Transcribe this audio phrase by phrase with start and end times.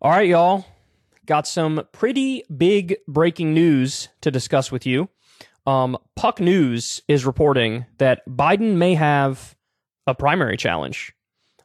[0.00, 0.64] All right, y'all.
[1.26, 5.08] Got some pretty big breaking news to discuss with you.
[5.66, 9.56] Um, Puck News is reporting that Biden may have
[10.06, 11.12] a primary challenge.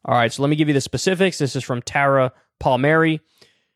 [0.04, 1.38] All right, so let me give you the specifics.
[1.38, 3.22] This is from Tara Palmieri.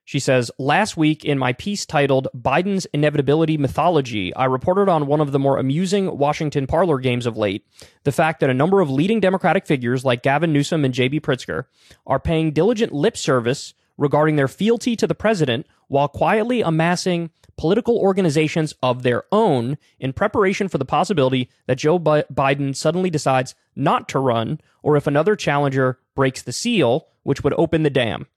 [0.05, 5.21] She says, Last week in my piece titled Biden's Inevitability Mythology, I reported on one
[5.21, 7.63] of the more amusing Washington parlor games of late
[8.05, 11.19] the fact that a number of leading Democratic figures like Gavin Newsom and J.B.
[11.19, 11.65] Pritzker
[12.07, 17.97] are paying diligent lip service regarding their fealty to the president while quietly amassing political
[17.97, 24.07] organizations of their own in preparation for the possibility that Joe Biden suddenly decides not
[24.09, 28.27] to run or if another challenger breaks the seal, which would open the dam.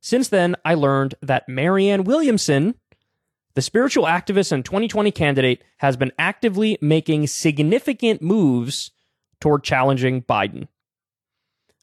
[0.00, 2.74] Since then, I learned that Marianne Williamson,
[3.54, 8.90] the spiritual activist and 2020 candidate, has been actively making significant moves
[9.40, 10.68] toward challenging Biden.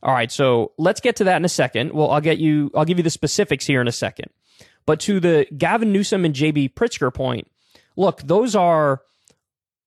[0.04, 1.94] All right, so let's get to that in a second.
[1.94, 4.30] Well, I'll get you I'll give you the specifics here in a second.
[4.86, 7.48] But to the Gavin Newsom and JB Pritzker point,
[7.96, 9.02] look, those are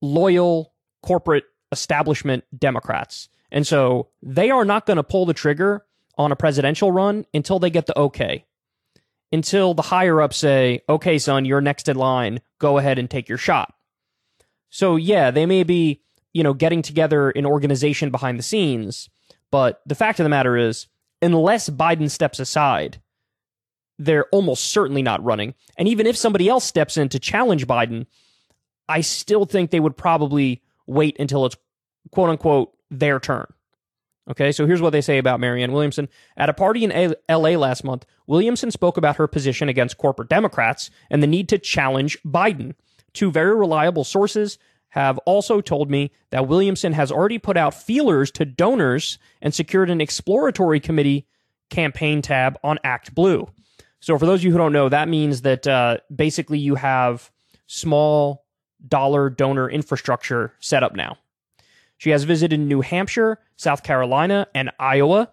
[0.00, 3.28] loyal corporate establishment Democrats.
[3.50, 5.84] And so they are not going to pull the trigger
[6.17, 8.44] on a presidential run until they get the okay.
[9.33, 12.41] Until the higher ups say, okay, son, you're next in line.
[12.58, 13.74] Go ahead and take your shot.
[14.70, 16.02] So, yeah, they may be,
[16.33, 19.08] you know, getting together an organization behind the scenes.
[19.55, 20.88] But the fact of the matter is,
[21.22, 23.00] unless Biden steps aside,
[24.00, 25.55] they're almost certainly not running.
[25.78, 28.06] And even if somebody else steps in to challenge Biden,
[28.88, 31.55] I still think they would probably wait until it's
[32.11, 33.46] quote unquote their turn.
[34.28, 36.08] Okay, so here's what they say about Marianne Williamson.
[36.36, 40.28] At a party in a- LA last month, Williamson spoke about her position against corporate
[40.28, 42.74] Democrats and the need to challenge Biden.
[43.12, 44.58] Two very reliable sources
[44.95, 49.91] have also told me that Williamson has already put out feelers to donors and secured
[49.91, 51.27] an exploratory committee
[51.69, 53.48] campaign tab on ActBlue.
[53.98, 57.33] So, for those of you who don't know, that means that uh, basically you have
[57.67, 58.45] small
[58.86, 61.18] dollar donor infrastructure set up now.
[61.97, 65.33] She has visited New Hampshire, South Carolina, and Iowa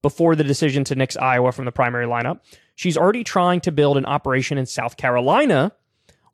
[0.00, 2.38] before the decision to nix Iowa from the primary lineup.
[2.76, 5.72] She's already trying to build an operation in South Carolina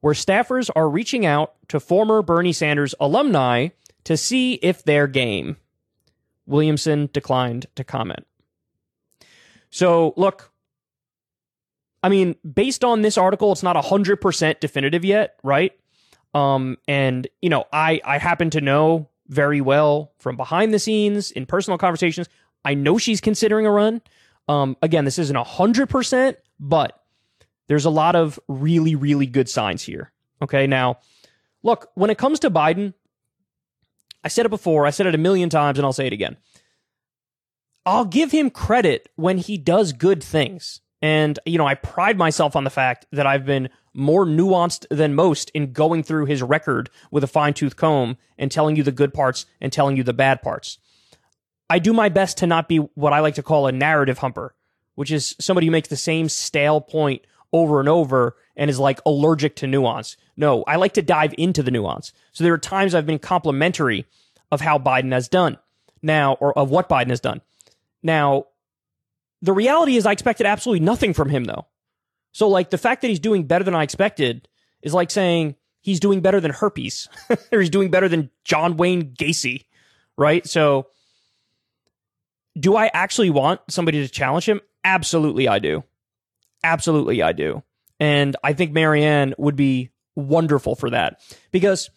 [0.00, 3.68] where staffers are reaching out to former Bernie Sanders alumni
[4.04, 5.56] to see if they're game.
[6.46, 8.26] Williamson declined to comment.
[9.70, 10.50] So, look,
[12.02, 15.72] I mean, based on this article, it's not 100% definitive yet, right?
[16.32, 21.30] Um, and, you know, I, I happen to know very well from behind the scenes
[21.30, 22.28] in personal conversations.
[22.64, 24.00] I know she's considering a run.
[24.48, 27.02] Um, again, this isn't 100%, but
[27.68, 30.12] there's a lot of really, really good signs here.
[30.42, 30.66] Okay.
[30.66, 30.98] Now,
[31.62, 32.94] look, when it comes to Biden,
[34.24, 36.36] I said it before, I said it a million times, and I'll say it again.
[37.86, 40.80] I'll give him credit when he does good things.
[41.00, 45.14] And, you know, I pride myself on the fact that I've been more nuanced than
[45.14, 48.92] most in going through his record with a fine tooth comb and telling you the
[48.92, 50.78] good parts and telling you the bad parts.
[51.70, 54.54] I do my best to not be what I like to call a narrative humper,
[54.94, 57.22] which is somebody who makes the same stale point
[57.52, 60.16] over and over and is like allergic to nuance.
[60.36, 62.12] No, I like to dive into the nuance.
[62.32, 64.06] So there are times I've been complimentary
[64.50, 65.58] of how Biden has done
[66.02, 67.40] now, or of what Biden has done.
[68.02, 68.44] Now,
[69.42, 71.66] the reality is I expected absolutely nothing from him though.
[72.32, 74.48] So like the fact that he's doing better than I expected
[74.82, 77.08] is like saying he's doing better than herpes
[77.52, 79.64] or he's doing better than John Wayne Gacy,
[80.16, 80.46] right?
[80.46, 80.88] So
[82.58, 84.60] do I actually want somebody to challenge him?
[84.84, 85.84] Absolutely I do.
[86.62, 87.62] Absolutely I do.
[88.00, 91.20] And I think Marianne would be wonderful for that
[91.52, 91.90] because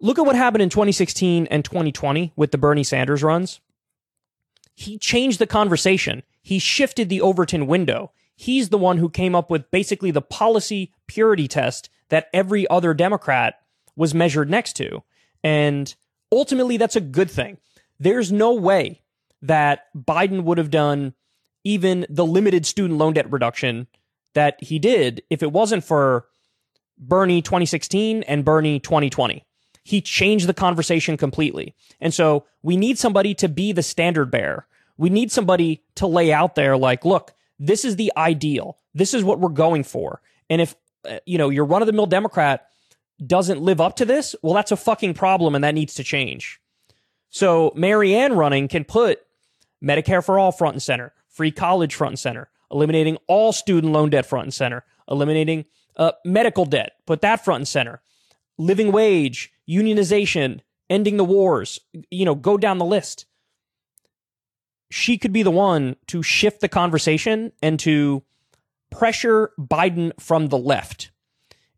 [0.00, 3.60] look at what happened in 2016 and 2020 with the Bernie Sanders runs.
[4.74, 6.22] He changed the conversation.
[6.42, 10.92] He shifted the Overton window he's the one who came up with basically the policy
[11.06, 13.60] purity test that every other Democrat
[13.96, 15.02] was measured next to.
[15.44, 15.94] And
[16.30, 17.58] ultimately, that's a good thing.
[17.98, 19.02] There's no way
[19.42, 21.14] that Biden would have done
[21.64, 23.86] even the limited student loan debt reduction
[24.34, 26.26] that he did if it wasn't for
[26.98, 29.44] Bernie 2016 and Bernie 2020.
[29.84, 31.74] He changed the conversation completely.
[32.00, 34.66] And so we need somebody to be the standard bearer.
[34.96, 38.78] We need somebody to lay out there like, look, this is the ideal.
[38.94, 40.20] This is what we're going for.
[40.48, 40.76] And if,
[41.08, 42.68] uh, you know, your run of the mill Democrat
[43.24, 46.60] doesn't live up to this, well, that's a fucking problem and that needs to change.
[47.30, 49.20] So Marianne running can put
[49.82, 54.10] Medicare for all front and center, free college front and center, eliminating all student loan
[54.10, 55.64] debt front and center, eliminating
[55.96, 58.00] uh, medical debt, put that front and center,
[58.58, 61.80] living wage, unionization, ending the wars,
[62.10, 63.26] you know, go down the list
[64.92, 68.22] she could be the one to shift the conversation and to
[68.90, 71.10] pressure Biden from the left.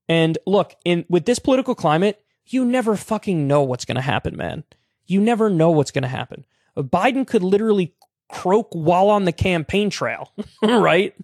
[0.09, 4.37] And look, in with this political climate, you never fucking know what's going to happen,
[4.37, 4.65] man.
[5.06, 6.45] You never know what's going to happen.
[6.77, 7.95] Biden could literally
[8.34, 10.32] croak while on the campaign trail,
[10.62, 11.14] right?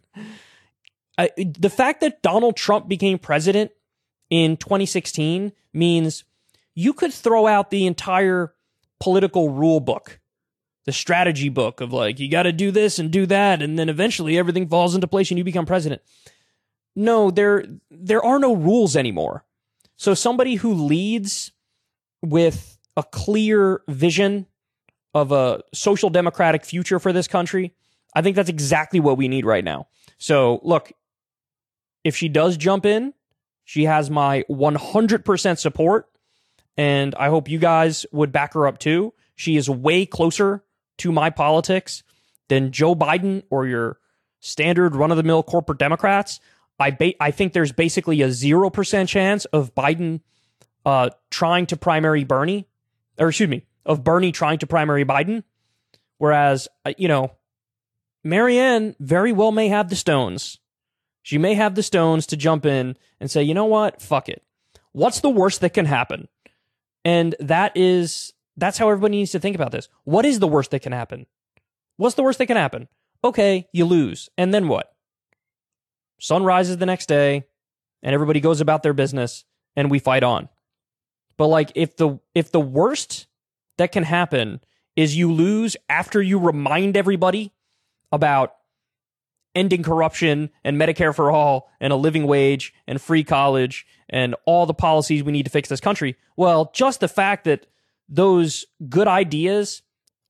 [1.18, 3.72] I, the fact that Donald Trump became president
[4.30, 6.24] in 2016 means
[6.74, 8.54] you could throw out the entire
[9.00, 10.20] political rule book,
[10.86, 13.60] the strategy book of like, you got to do this and do that.
[13.60, 16.00] And then eventually everything falls into place and you become president.
[16.96, 19.44] No, there, there are no rules anymore.
[19.96, 21.52] So somebody who leads
[22.22, 24.46] with a clear vision
[25.14, 27.74] of a social democratic future for this country,
[28.14, 29.88] I think that's exactly what we need right now.
[30.18, 30.92] So, look,
[32.04, 33.14] if she does jump in,
[33.64, 36.06] she has my 100% support.
[36.76, 39.12] And I hope you guys would back her up too.
[39.36, 40.64] She is way closer
[40.98, 42.02] to my politics
[42.48, 43.98] than Joe Biden or your
[44.40, 46.40] standard run of the mill corporate Democrats.
[46.78, 50.20] I ba- I think there's basically a 0% chance of Biden
[50.84, 52.66] uh, trying to primary Bernie,
[53.18, 55.42] or excuse me, of Bernie trying to primary Biden.
[56.18, 57.32] Whereas, uh, you know,
[58.22, 60.58] Marianne very well may have the stones.
[61.22, 64.00] She may have the stones to jump in and say, you know what?
[64.00, 64.44] Fuck it.
[64.92, 66.28] What's the worst that can happen?
[67.04, 69.88] And that is, that's how everybody needs to think about this.
[70.04, 71.26] What is the worst that can happen?
[71.96, 72.86] What's the worst that can happen?
[73.24, 74.28] Okay, you lose.
[74.38, 74.94] And then what?
[76.20, 77.44] Sun rises the next day
[78.04, 79.44] and everybody goes about their business
[79.74, 80.48] and we fight on.
[81.36, 83.26] But like if the if the worst
[83.80, 84.60] that can happen
[84.94, 87.50] is you lose after you remind everybody
[88.12, 88.56] about
[89.54, 94.66] ending corruption and Medicare for all and a living wage and free college and all
[94.66, 96.16] the policies we need to fix this country.
[96.36, 97.66] Well, just the fact that
[98.06, 99.80] those good ideas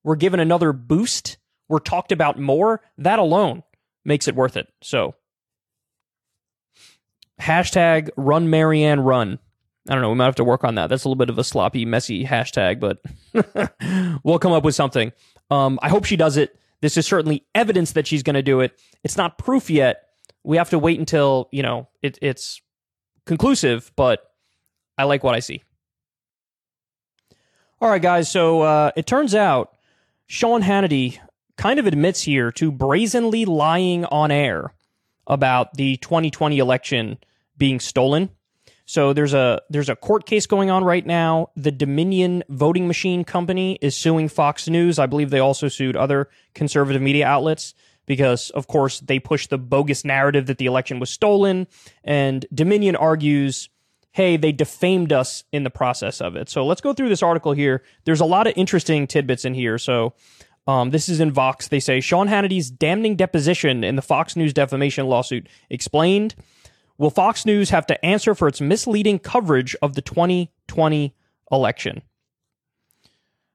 [0.05, 1.37] were given another boost,
[1.69, 3.65] were talked about more, that alone
[4.05, 4.69] makes it worth it.
[4.81, 5.17] So,
[7.41, 9.41] hashtag run Marianne run.
[9.89, 10.11] I don't know.
[10.11, 10.89] We might have to work on that.
[10.89, 13.01] That's a little bit of a sloppy, messy hashtag, but
[14.25, 15.13] we'll come up with something.
[15.51, 16.59] Um, I hope she does it.
[16.81, 18.79] This is certainly evidence that she's going to do it.
[19.05, 20.09] It's not proof yet.
[20.45, 22.61] We have to wait until you know it, it's
[23.27, 23.93] conclusive.
[23.97, 24.21] But
[24.97, 25.63] I like what I see.
[27.81, 28.31] All right, guys.
[28.31, 29.77] So uh, it turns out
[30.27, 31.19] Sean Hannity
[31.57, 34.75] kind of admits here to brazenly lying on air
[35.27, 37.19] about the 2020 election
[37.57, 38.31] being stolen.
[38.91, 41.51] So there's a there's a court case going on right now.
[41.55, 44.99] The Dominion voting machine company is suing Fox News.
[44.99, 47.73] I believe they also sued other conservative media outlets
[48.07, 51.69] because of course they push the bogus narrative that the election was stolen
[52.03, 53.69] and Dominion argues
[54.11, 56.49] hey, they defamed us in the process of it.
[56.49, 57.85] So let's go through this article here.
[58.07, 59.79] There's a lot of interesting tidbits in here.
[59.79, 60.15] So
[60.67, 61.69] um, this is in Vox.
[61.69, 66.35] They say Sean Hannity's damning deposition in the Fox News defamation lawsuit explained
[67.01, 71.17] Will Fox News have to answer for its misleading coverage of the 2020
[71.51, 72.03] election?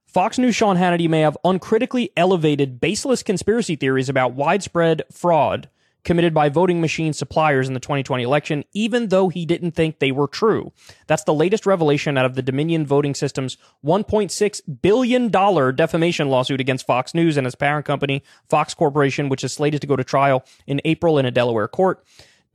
[0.07, 5.69] Fox News Sean Hannity may have uncritically elevated baseless conspiracy theories about widespread fraud
[6.03, 10.11] committed by voting machine suppliers in the 2020 election, even though he didn't think they
[10.11, 10.71] were true.
[11.05, 15.29] That's the latest revelation out of the Dominion Voting Systems $1.6 billion
[15.75, 19.87] defamation lawsuit against Fox News and its parent company, Fox Corporation, which is slated to
[19.87, 22.03] go to trial in April in a Delaware court.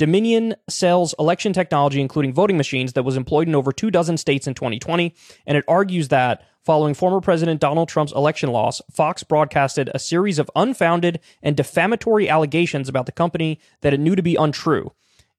[0.00, 4.46] Dominion sells election technology, including voting machines, that was employed in over two dozen states
[4.46, 5.15] in 2020,
[5.46, 10.39] and it argues that following former President Donald Trump's election loss, Fox broadcasted a series
[10.39, 14.91] of unfounded and defamatory allegations about the company that it knew to be untrue.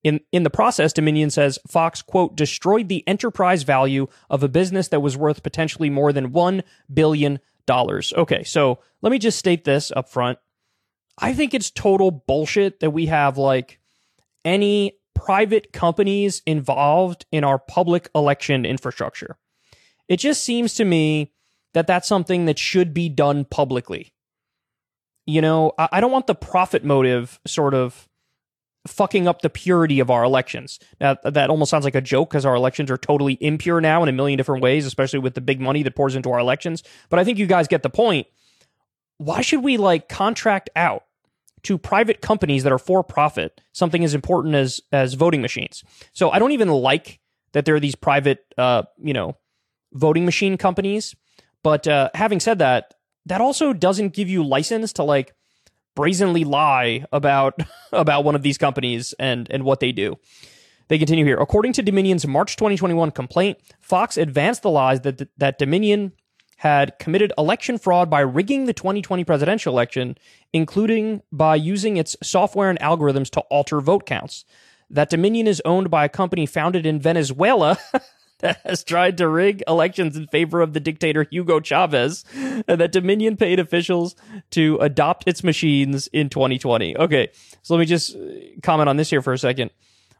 [0.04, 4.90] In, in the process, Dominion says Fox, quote, destroyed the enterprise value of a business
[4.90, 6.62] that was worth potentially more than $1
[6.94, 7.40] billion.
[7.68, 10.38] Okay, so let me just state this up front.
[11.18, 13.80] I think it's total bullshit that we have like
[14.44, 19.38] any private companies involved in our public election infrastructure.
[20.08, 21.32] It just seems to me
[21.74, 24.14] that that's something that should be done publicly.
[25.26, 28.10] You know, I don't want the profit motive sort of
[28.88, 30.80] fucking up the purity of our elections.
[31.00, 34.10] Now, that almost sounds like a joke because our elections are totally impure now in
[34.10, 36.82] a million different ways, especially with the big money that pours into our elections.
[37.10, 38.28] But I think you guys get the point.
[39.18, 41.04] Why should we like contract out
[41.64, 45.84] to private companies that are for profit something as important as as voting machines.
[46.14, 47.20] So I don't even like
[47.54, 49.38] that there are these private, uh, you know,
[49.94, 51.16] voting machine companies.
[51.64, 52.94] But uh, having said that,
[53.26, 55.34] that also doesn't give you license to like
[55.96, 57.60] brazenly lie about
[57.92, 60.18] about one of these companies and and what they do.
[60.88, 61.38] They continue here.
[61.38, 66.14] According to Dominion's March 2021 complaint, Fox advanced the lies that that Dominion
[66.62, 70.16] had committed election fraud by rigging the 2020 presidential election,
[70.54, 74.46] including by using its software and algorithms to alter vote counts.
[74.88, 77.80] That Dominion is owned by a company founded in Venezuela
[78.42, 82.92] that has tried to rig elections in favor of the dictator Hugo Chavez, and that
[82.92, 84.16] Dominion paid officials
[84.52, 86.96] to adopt its machines in 2020.
[86.96, 87.30] Okay,
[87.64, 88.16] so let me just
[88.62, 89.72] comment on this here for a second.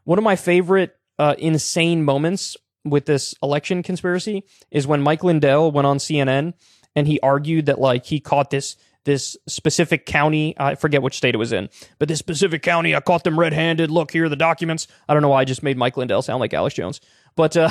[0.02, 5.70] One of my favorite uh, insane moments with this election conspiracy is when Mike Lindell
[5.70, 6.54] went on CNN
[6.96, 10.54] and he argued that like he caught this this specific county.
[10.58, 13.52] I forget which state it was in, but this specific county, I caught them red
[13.52, 13.90] handed.
[13.90, 14.86] Look, here are the documents.
[15.08, 17.00] I don't know why I just made Mike Lindell sound like Alex Jones,
[17.34, 17.70] but uh,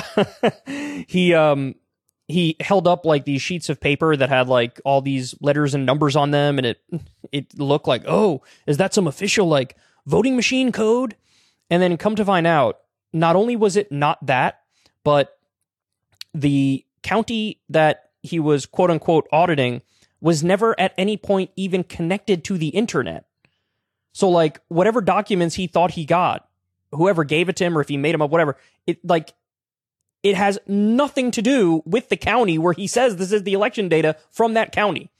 [1.06, 1.74] he um
[2.28, 5.86] he held up like these sheets of paper that had like all these letters and
[5.86, 6.80] numbers on them, and it
[7.30, 9.76] it looked like oh, is that some official like
[10.06, 11.16] voting machine code?
[11.70, 12.80] And then come to find out,
[13.14, 14.61] not only was it not that,
[15.04, 15.38] but
[16.34, 19.82] the county that he was quote unquote auditing
[20.20, 23.26] was never at any point even connected to the internet.
[24.12, 26.48] So like whatever documents he thought he got,
[26.92, 28.56] whoever gave it to him or if he made them up, whatever,
[28.86, 29.34] it like
[30.22, 33.88] it has nothing to do with the county where he says this is the election
[33.88, 35.10] data from that county.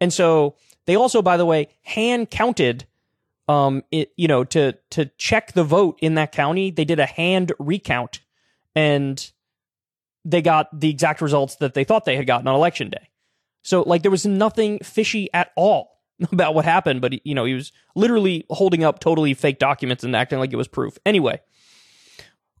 [0.00, 2.86] And so they also, by the way, hand counted
[3.48, 7.06] um it you know to to check the vote in that county, they did a
[7.06, 8.20] hand recount
[8.74, 9.32] and
[10.24, 13.08] they got the exact results that they thought they had gotten on election day.
[13.62, 16.00] So like there was nothing fishy at all
[16.32, 20.14] about what happened, but you know, he was literally holding up totally fake documents and
[20.14, 20.98] acting like it was proof.
[21.06, 21.40] Anyway,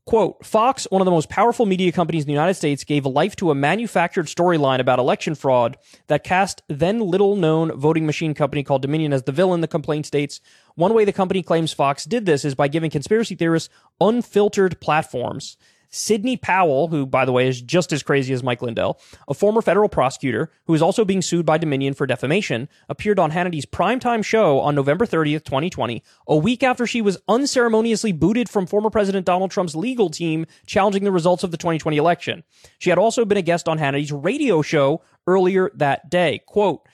[0.06, 3.36] quote, Fox, one of the most powerful media companies in the United States, gave life
[3.36, 5.76] to a manufactured storyline about election fraud
[6.08, 10.06] that cast then little known voting machine company called Dominion as the villain, the complaint
[10.06, 10.40] states.
[10.74, 15.56] One way the company claims Fox did this is by giving conspiracy theorists unfiltered platforms.
[15.90, 19.60] Sidney Powell, who, by the way, is just as crazy as Mike Lindell, a former
[19.60, 24.24] federal prosecutor who is also being sued by Dominion for defamation, appeared on Hannity's primetime
[24.24, 29.26] show on November 30th, 2020, a week after she was unceremoniously booted from former President
[29.26, 32.44] Donald Trump's legal team challenging the results of the 2020 election.
[32.78, 36.40] She had also been a guest on Hannity's radio show earlier that day.
[36.46, 36.86] Quote,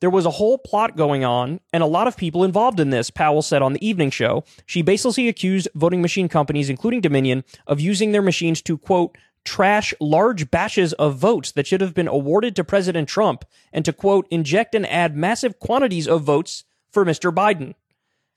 [0.00, 3.10] there was a whole plot going on and a lot of people involved in this,
[3.10, 4.44] Powell said on the evening show.
[4.66, 9.94] She basically accused voting machine companies, including Dominion, of using their machines to, quote, trash
[10.00, 14.26] large batches of votes that should have been awarded to President Trump and to, quote,
[14.30, 17.32] inject and add massive quantities of votes for Mr.
[17.32, 17.74] Biden.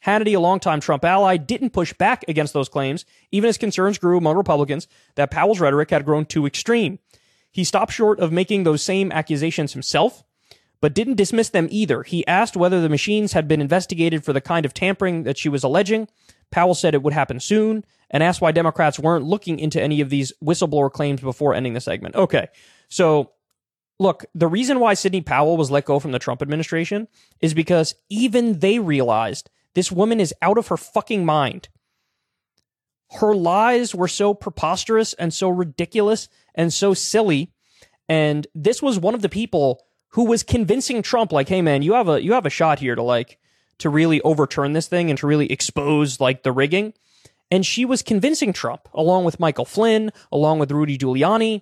[0.05, 4.17] Hannity, a longtime Trump ally, didn't push back against those claims, even as concerns grew
[4.17, 6.99] among Republicans that Powell's rhetoric had grown too extreme.
[7.51, 10.23] He stopped short of making those same accusations himself
[10.83, 12.03] but didn't dismiss them either.
[12.03, 15.47] He asked whether the machines had been investigated for the kind of tampering that she
[15.47, 16.09] was alleging.
[16.51, 20.09] Powell said it would happen soon and asked why Democrats weren't looking into any of
[20.09, 22.15] these whistleblower claims before ending the segment.
[22.15, 22.49] Okay.
[22.89, 23.31] So,
[23.97, 27.07] look, the reason why Sidney Powell was let go from the Trump administration
[27.39, 31.69] is because even they realized this woman is out of her fucking mind.
[33.09, 37.53] Her lies were so preposterous and so ridiculous and so silly.
[38.09, 39.79] And this was one of the people
[40.13, 42.95] who was convincing Trump like, "Hey man, you have a you have a shot here
[42.95, 43.39] to like
[43.79, 46.93] to really overturn this thing and to really expose like the rigging."
[47.51, 51.61] And she was convincing Trump along with Michael Flynn, along with Rudy Giuliani,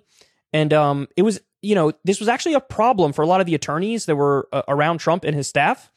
[0.52, 3.46] and um it was, you know, this was actually a problem for a lot of
[3.46, 5.90] the attorneys that were uh, around Trump and his staff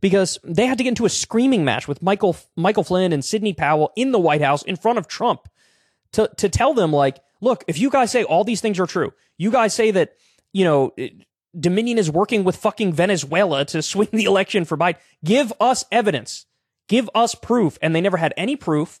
[0.00, 3.52] because they had to get into a screaming match with Michael Michael Flynn and Sidney
[3.52, 5.48] Powell in the White House in front of Trump
[6.12, 9.12] to to tell them like, look, if you guys say all these things are true,
[9.36, 10.14] you guys say that
[10.52, 10.94] you know
[11.58, 14.96] Dominion is working with fucking Venezuela to swing the election for Biden.
[15.24, 16.46] Give us evidence.
[16.88, 17.78] Give us proof.
[17.82, 19.00] And they never had any proof.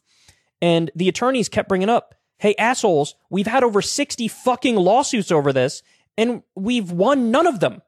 [0.60, 5.52] And the attorneys kept bringing up, hey, assholes, we've had over 60 fucking lawsuits over
[5.52, 5.82] this,
[6.16, 7.82] and we've won none of them.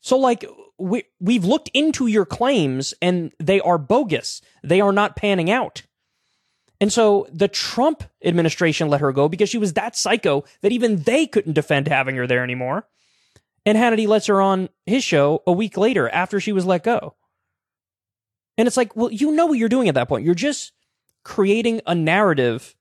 [0.00, 0.44] So, like,
[0.78, 4.40] we, we've looked into your claims, and they are bogus.
[4.62, 5.82] They are not panning out.
[6.80, 10.96] And so the Trump administration let her go because she was that psycho that even
[10.96, 12.86] they couldn't defend having her there anymore.
[13.66, 17.14] And Hannity lets her on his show a week later after she was let go.
[18.58, 20.24] And it's like, well, you know what you're doing at that point.
[20.24, 20.72] You're just
[21.24, 22.76] creating a narrative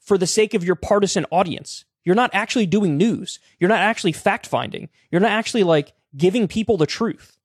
[0.00, 1.84] for the sake of your partisan audience.
[2.04, 3.38] You're not actually doing news.
[3.58, 4.88] You're not actually fact finding.
[5.10, 7.36] You're not actually like giving people the truth.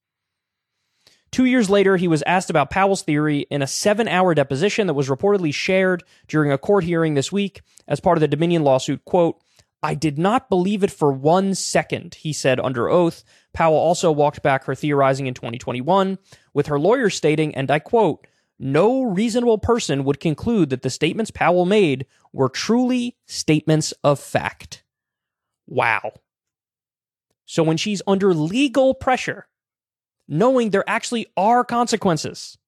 [1.31, 4.93] Two years later, he was asked about Powell's theory in a seven hour deposition that
[4.93, 9.03] was reportedly shared during a court hearing this week as part of the Dominion lawsuit.
[9.05, 9.41] Quote,
[9.83, 13.23] I did not believe it for one second, he said under oath.
[13.53, 16.19] Powell also walked back her theorizing in 2021,
[16.53, 18.27] with her lawyer stating, and I quote,
[18.59, 24.83] no reasonable person would conclude that the statements Powell made were truly statements of fact.
[25.65, 26.13] Wow.
[27.45, 29.47] So when she's under legal pressure,
[30.27, 32.59] knowing there actually are consequences,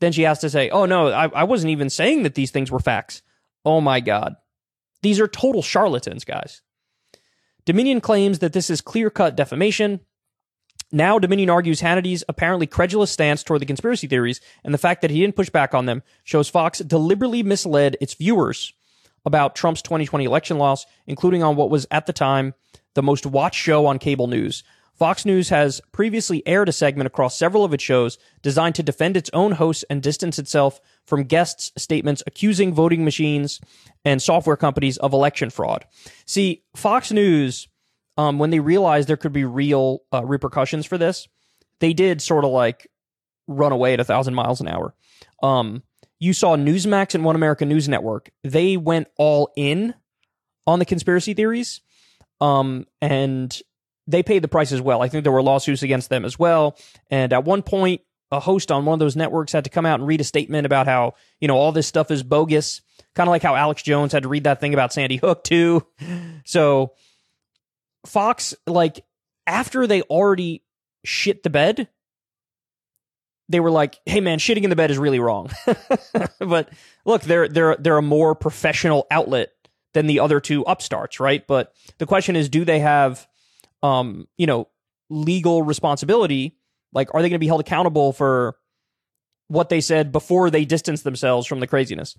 [0.00, 2.70] then she has to say, oh no, I, I wasn't even saying that these things
[2.70, 3.22] were facts.
[3.64, 4.36] Oh my God.
[5.02, 6.62] These are total charlatans, guys.
[7.64, 10.00] Dominion claims that this is clear cut defamation.
[10.90, 15.10] Now, Dominion argues Hannity's apparently credulous stance toward the conspiracy theories and the fact that
[15.10, 18.74] he didn't push back on them shows Fox deliberately misled its viewers
[19.24, 22.54] about Trump's 2020 election loss, including on what was at the time
[22.94, 24.64] the most watched show on cable news.
[24.94, 29.16] Fox News has previously aired a segment across several of its shows designed to defend
[29.16, 33.60] its own hosts and distance itself from guests' statements accusing voting machines
[34.04, 35.86] and software companies of election fraud.
[36.26, 37.68] See, Fox News,
[38.16, 41.26] um, when they realized there could be real uh, repercussions for this,
[41.80, 42.88] they did sort of like
[43.48, 44.94] run away at a thousand miles an hour.
[45.42, 45.82] Um,
[46.20, 49.94] you saw Newsmax and One America News Network; they went all in
[50.66, 51.80] on the conspiracy theories,
[52.40, 53.60] um, and
[54.06, 55.02] they paid the price as well.
[55.02, 56.76] I think there were lawsuits against them as well.
[57.10, 60.00] And at one point, a host on one of those networks had to come out
[60.00, 62.80] and read a statement about how, you know, all this stuff is bogus.
[63.14, 65.86] Kind of like how Alex Jones had to read that thing about Sandy Hook, too.
[66.44, 66.94] So,
[68.06, 69.04] Fox, like,
[69.46, 70.62] after they already
[71.04, 71.88] shit the bed,
[73.48, 75.50] they were like, "Hey man, shitting in the bed is really wrong."
[76.38, 76.70] but
[77.04, 79.52] look, they're they're they're a more professional outlet
[79.92, 81.46] than the other two upstarts, right?
[81.46, 83.26] But the question is, do they have
[83.82, 84.68] um, you know,
[85.10, 86.56] legal responsibility.
[86.92, 88.56] Like, are they going to be held accountable for
[89.48, 92.16] what they said before they distanced themselves from the craziness?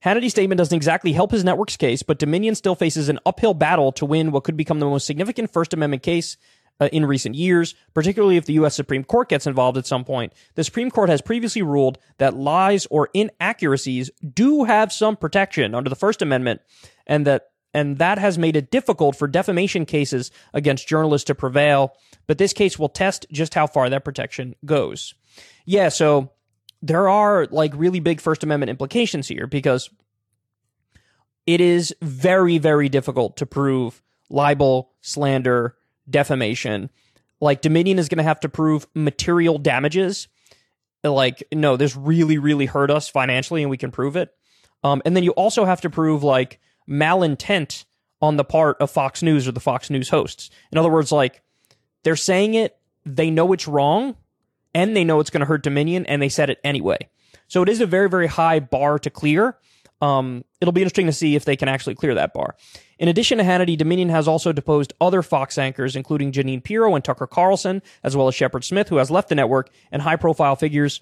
[0.00, 3.90] Hannity's statement doesn't exactly help his network's case, but Dominion still faces an uphill battle
[3.92, 6.36] to win what could become the most significant First Amendment case
[6.80, 8.74] uh, in recent years, particularly if the U.S.
[8.74, 10.32] Supreme Court gets involved at some point.
[10.56, 15.88] The Supreme Court has previously ruled that lies or inaccuracies do have some protection under
[15.88, 16.60] the First Amendment,
[17.06, 21.94] and that and that has made it difficult for defamation cases against journalists to prevail.
[22.26, 25.14] But this case will test just how far that protection goes.
[25.66, 26.30] Yeah, so
[26.80, 29.90] there are like really big First Amendment implications here because
[31.46, 35.76] it is very, very difficult to prove libel, slander,
[36.08, 36.90] defamation.
[37.40, 40.28] Like Dominion is going to have to prove material damages.
[41.02, 44.30] Like, no, this really, really hurt us financially and we can prove it.
[44.82, 47.84] Um, and then you also have to prove like malintent
[48.20, 50.50] on the part of Fox News or the Fox News hosts.
[50.72, 51.42] In other words, like
[52.02, 54.16] they're saying it, they know it's wrong,
[54.74, 56.98] and they know it's going to hurt Dominion, and they said it anyway.
[57.48, 59.58] So it is a very, very high bar to clear.
[60.00, 62.56] Um, it'll be interesting to see if they can actually clear that bar.
[62.98, 67.04] In addition to Hannity, Dominion has also deposed other Fox anchors, including Jeanine Pirro and
[67.04, 70.56] Tucker Carlson, as well as Shepard Smith, who has left the network, and high profile
[70.56, 71.00] figures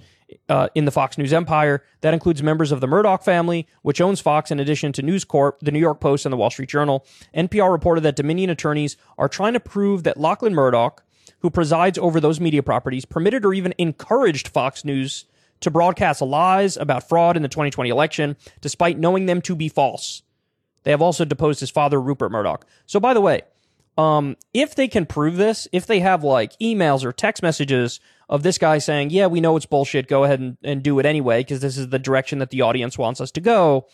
[0.48, 1.84] uh, in the Fox News empire.
[2.00, 5.60] That includes members of the Murdoch family, which owns Fox, in addition to News Corp,
[5.60, 7.06] the New York Post, and the Wall Street Journal.
[7.36, 11.04] NPR reported that Dominion attorneys are trying to prove that Lachlan Murdoch,
[11.40, 15.26] who presides over those media properties, permitted or even encouraged Fox News
[15.62, 20.22] to broadcast lies about fraud in the 2020 election, despite knowing them to be false.
[20.84, 22.66] They have also deposed his father, Rupert Murdoch.
[22.86, 23.42] So, by the way,
[23.96, 28.42] um, if they can prove this, if they have like emails or text messages of
[28.42, 31.40] this guy saying, yeah, we know it's bullshit, go ahead and, and do it anyway,
[31.40, 33.86] because this is the direction that the audience wants us to go,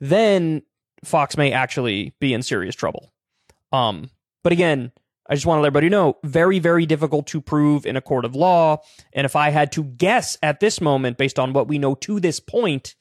[0.00, 0.62] then
[1.04, 3.12] Fox may actually be in serious trouble.
[3.70, 4.10] Um,
[4.42, 4.92] but again,
[5.28, 8.24] I just want to let everybody know, very, very difficult to prove in a court
[8.24, 8.82] of law.
[9.12, 12.18] And if I had to guess at this moment, based on what we know to
[12.18, 12.96] this point,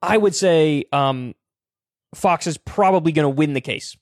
[0.00, 1.34] I would say um,
[2.14, 3.96] Fox is probably going to win the case.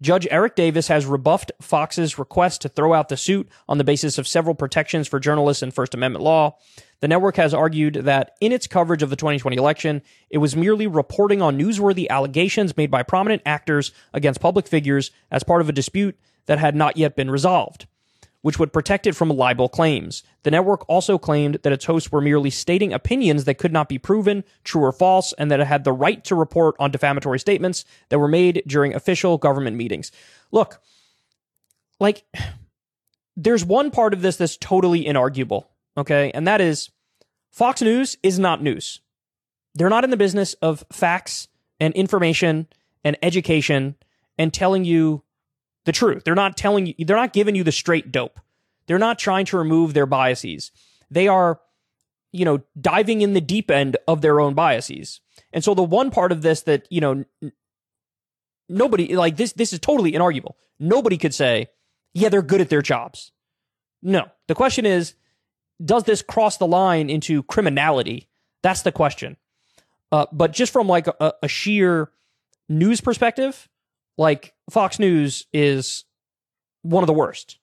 [0.00, 4.16] Judge Eric Davis has rebuffed Fox's request to throw out the suit on the basis
[4.16, 6.56] of several protections for journalists and First Amendment law.
[7.00, 10.86] The network has argued that in its coverage of the 2020 election, it was merely
[10.86, 15.72] reporting on newsworthy allegations made by prominent actors against public figures as part of a
[15.72, 16.16] dispute
[16.48, 17.86] that had not yet been resolved
[18.40, 20.22] which would protect it from libel claims.
[20.42, 23.98] The network also claimed that its hosts were merely stating opinions that could not be
[23.98, 27.84] proven true or false, and that it had the right to report on defamatory statements
[28.08, 30.12] that were made during official government meetings.
[30.52, 30.80] Look,
[31.98, 32.24] like,
[33.36, 35.64] there's one part of this that's totally inarguable,
[35.96, 36.30] okay?
[36.32, 36.90] And that is
[37.50, 39.00] Fox News is not news.
[39.74, 41.48] They're not in the business of facts
[41.80, 42.68] and information
[43.04, 43.96] and education
[44.36, 45.22] and telling you
[45.88, 46.24] the truth.
[46.24, 48.38] They're not telling you, they're not giving you the straight dope.
[48.86, 50.70] They're not trying to remove their biases.
[51.10, 51.60] They are,
[52.30, 55.22] you know, diving in the deep end of their own biases.
[55.50, 57.24] And so the one part of this that, you know,
[58.68, 60.56] nobody like this this is totally inarguable.
[60.78, 61.70] Nobody could say,
[62.12, 63.32] yeah, they're good at their jobs.
[64.02, 64.26] No.
[64.46, 65.14] The question is,
[65.82, 68.28] does this cross the line into criminality?
[68.60, 69.38] That's the question.
[70.12, 72.10] Uh, but just from like a, a sheer
[72.68, 73.70] news perspective,
[74.18, 76.04] like Fox News is
[76.82, 77.58] one of the worst.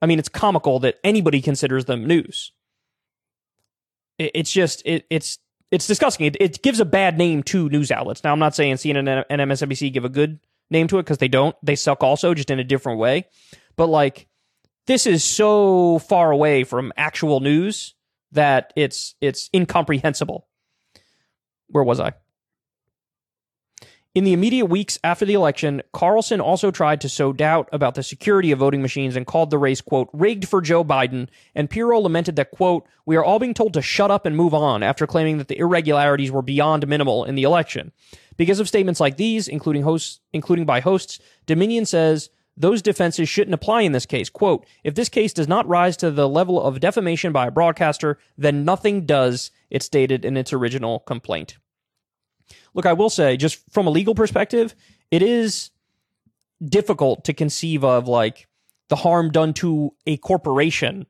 [0.00, 2.50] I mean, it's comical that anybody considers them news.
[4.18, 5.38] It, it's just it, it's
[5.70, 6.26] it's disgusting.
[6.26, 8.24] It, it gives a bad name to news outlets.
[8.24, 11.28] Now, I'm not saying CNN and MSNBC give a good name to it because they
[11.28, 11.54] don't.
[11.62, 13.26] They suck also, just in a different way.
[13.76, 14.26] But like,
[14.86, 17.94] this is so far away from actual news
[18.32, 20.48] that it's it's incomprehensible.
[21.68, 22.12] Where was I?
[24.14, 28.02] In the immediate weeks after the election, Carlson also tried to sow doubt about the
[28.02, 31.30] security of voting machines and called the race, quote, rigged for Joe Biden.
[31.54, 34.52] And Pirro lamented that, quote, we are all being told to shut up and move
[34.52, 37.90] on after claiming that the irregularities were beyond minimal in the election.
[38.36, 43.54] Because of statements like these, including hosts, including by hosts, Dominion says those defenses shouldn't
[43.54, 44.28] apply in this case.
[44.28, 48.18] Quote, if this case does not rise to the level of defamation by a broadcaster,
[48.36, 51.56] then nothing does, it stated in its original complaint.
[52.74, 54.74] Look, I will say, just from a legal perspective,
[55.10, 55.70] it is
[56.64, 58.48] difficult to conceive of like
[58.88, 61.06] the harm done to a corporation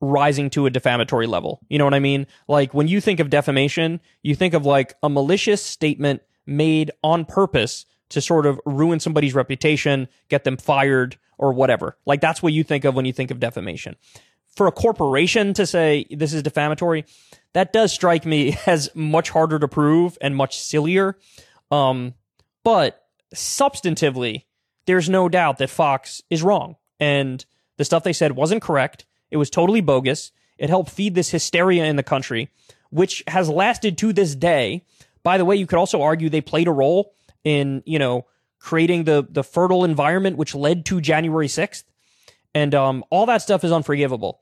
[0.00, 1.60] rising to a defamatory level.
[1.68, 2.26] You know what I mean?
[2.48, 7.24] Like when you think of defamation, you think of like a malicious statement made on
[7.24, 11.96] purpose to sort of ruin somebody's reputation, get them fired, or whatever.
[12.04, 13.96] Like that's what you think of when you think of defamation.
[14.54, 17.04] For a corporation to say this is defamatory,
[17.52, 21.18] that does strike me as much harder to prove and much sillier.
[21.70, 22.14] Um,
[22.64, 24.44] but substantively,
[24.86, 26.76] there's no doubt that Fox is wrong.
[27.00, 27.44] And
[27.76, 29.06] the stuff they said wasn't correct.
[29.30, 30.32] It was totally bogus.
[30.58, 32.50] It helped feed this hysteria in the country,
[32.90, 34.84] which has lasted to this day.
[35.22, 38.26] By the way, you could also argue they played a role in, you know,
[38.58, 41.84] creating the the fertile environment which led to January 6th.
[42.54, 44.40] And um, all that stuff is unforgivable.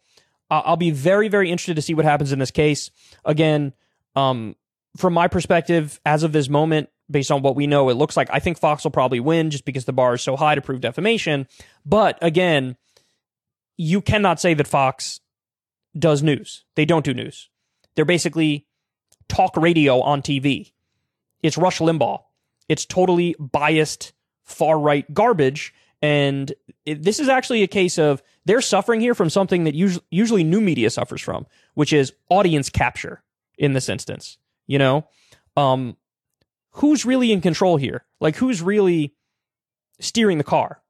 [0.50, 2.90] I'll be very, very interested to see what happens in this case.
[3.24, 3.72] Again,
[4.16, 4.56] um,
[4.96, 8.28] from my perspective, as of this moment, based on what we know, it looks like
[8.32, 10.80] I think Fox will probably win just because the bar is so high to prove
[10.80, 11.46] defamation.
[11.84, 12.76] But again,
[13.76, 15.20] you cannot say that Fox
[15.98, 16.64] does news.
[16.76, 17.48] They don't do news.
[17.94, 18.66] They're basically
[19.28, 20.72] talk radio on TV.
[21.42, 22.22] It's Rush Limbaugh.
[22.68, 24.12] It's totally biased
[24.44, 25.72] far right garbage.
[26.02, 26.52] And
[26.84, 30.42] it, this is actually a case of they're suffering here from something that usually, usually
[30.42, 33.22] new media suffers from, which is audience capture
[33.56, 34.38] in this instance.
[34.66, 35.08] You know,
[35.56, 35.96] um,
[36.72, 38.04] who's really in control here?
[38.18, 39.14] Like, who's really
[40.00, 40.82] steering the car?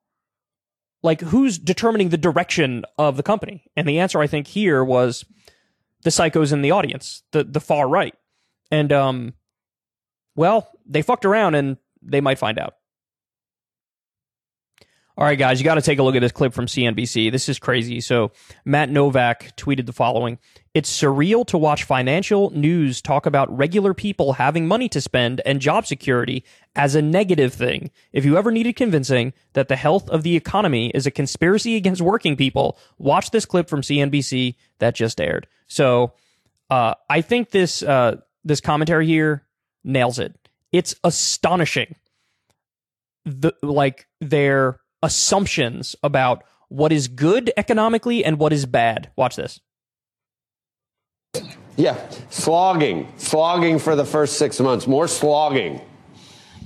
[1.02, 3.66] Like, who's determining the direction of the company?
[3.76, 5.26] And the answer, I think, here was
[6.02, 8.14] the psychos in the audience, the the far right.
[8.70, 9.34] And um,
[10.34, 12.76] well, they fucked around, and they might find out.
[15.20, 17.30] All right, guys, you got to take a look at this clip from CNBC.
[17.30, 18.00] This is crazy.
[18.00, 18.32] So,
[18.64, 20.38] Matt Novak tweeted the following
[20.72, 25.60] It's surreal to watch financial news talk about regular people having money to spend and
[25.60, 26.42] job security
[26.74, 27.90] as a negative thing.
[28.14, 32.00] If you ever needed convincing that the health of the economy is a conspiracy against
[32.00, 35.46] working people, watch this clip from CNBC that just aired.
[35.66, 36.14] So,
[36.70, 39.44] uh, I think this uh, this commentary here
[39.84, 40.34] nails it.
[40.72, 41.94] It's astonishing.
[43.26, 49.10] The like their assumptions about what is good economically and what is bad.
[49.16, 49.60] Watch this.
[51.76, 51.96] Yeah,
[52.28, 55.80] slogging, slogging for the first six months, more slogging.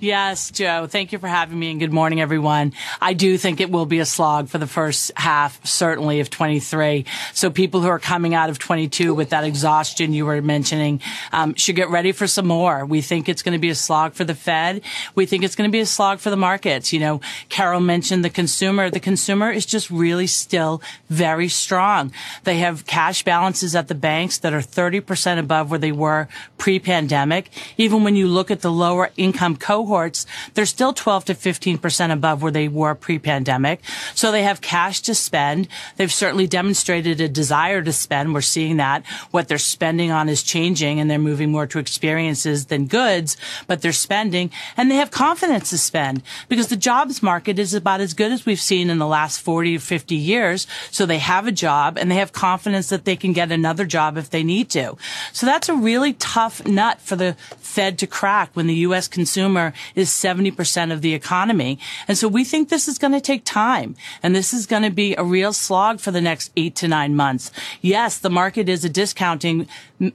[0.00, 0.87] Yes, Joe.
[0.87, 2.72] Thank you for having me and good morning, everyone.
[3.00, 7.07] I do think it will be a slog for the first half, certainly of 23.
[7.33, 11.00] So people who are coming out of 22 with that exhaustion you were mentioning
[11.33, 12.85] um, should get ready for some more.
[12.85, 14.83] We think it's going to be a slog for the Fed.
[15.14, 16.92] We think it's going to be a slog for the markets.
[16.92, 18.90] You know, Carol mentioned the consumer.
[18.90, 22.12] The consumer is just really still very strong.
[22.42, 26.28] They have cash balances at the banks that are 30% above where they were
[26.64, 27.50] pre-pandemic.
[27.77, 30.24] Even when you look at the lower income cohorts,
[30.55, 33.83] they're still 12 to 15% above where they were pre-pandemic.
[34.14, 35.68] So they have cash to spend.
[35.98, 38.33] They've certainly demonstrated a desire to spend.
[38.33, 39.05] We're seeing that.
[39.31, 43.83] What they're spending on is changing and they're moving more to experiences than goods, but
[43.83, 48.14] they're spending and they have confidence to spend because the jobs market is about as
[48.14, 50.66] good as we've seen in the last 40 or 50 years.
[50.90, 54.16] So they have a job and they have confidence that they can get another job
[54.16, 54.96] if they need to.
[55.35, 59.09] So that's a really tough nut for the Fed to crack when the U.S.
[59.09, 61.79] consumer is 70% of the economy.
[62.07, 64.90] And so we think this is going to take time and this is going to
[64.90, 67.51] be a real slog for the next eight to nine months.
[67.81, 69.69] Yes, the market is a discounting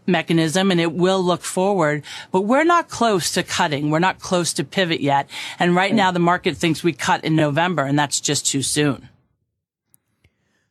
[0.06, 3.90] mechanism and it will look forward, but we're not close to cutting.
[3.90, 5.30] We're not close to pivot yet.
[5.58, 9.10] And right now the market thinks we cut in November and that's just too soon.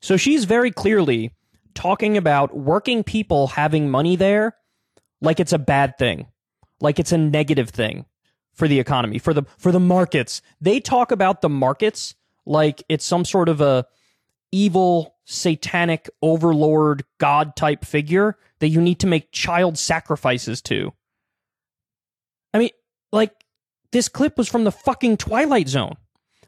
[0.00, 1.32] So she's very clearly
[1.74, 4.54] talking about working people having money there
[5.20, 6.26] like it's a bad thing,
[6.80, 8.06] like it's a negative thing
[8.52, 10.42] for the economy, for the for the markets.
[10.60, 12.14] They talk about the markets
[12.46, 13.86] like it's some sort of a
[14.50, 20.92] evil satanic overlord god type figure that you need to make child sacrifices to.
[22.54, 22.70] I mean,
[23.12, 23.32] like
[23.92, 25.96] this clip was from the fucking Twilight Zone.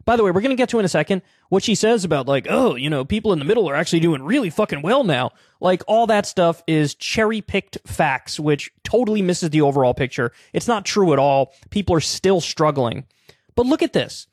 [0.04, 2.26] By the way, we're going to get to in a second what she says about
[2.26, 5.30] like, oh, you know, people in the middle are actually doing really fucking well now.
[5.60, 10.32] Like all that stuff is cherry picked facts, which totally misses the overall picture.
[10.52, 11.52] It's not true at all.
[11.70, 13.06] People are still struggling.
[13.54, 14.26] But look at this.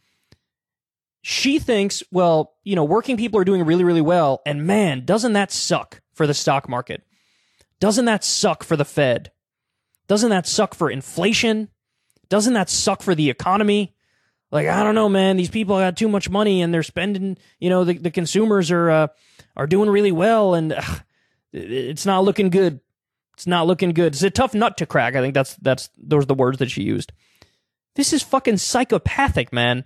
[1.22, 4.42] She thinks, well, you know, working people are doing really, really well.
[4.46, 7.04] And man, doesn't that suck for the stock market?
[7.82, 9.32] Doesn't that suck for the Fed?
[10.08, 11.68] Doesn't that suck for inflation?
[12.30, 13.97] Doesn't that suck for the economy?
[14.52, 15.38] Like, I don't know, man.
[15.38, 18.90] These people got too much money and they're spending, you know, the, the consumers are,
[18.90, 19.08] uh,
[19.56, 20.74] are doing really well and
[21.54, 22.80] it's not looking good.
[23.34, 24.14] It's not looking good.
[24.14, 25.16] It's a tough nut to crack.
[25.16, 27.12] I think that's, that's, those are the words that she used.
[27.96, 29.84] This is fucking psychopathic, man.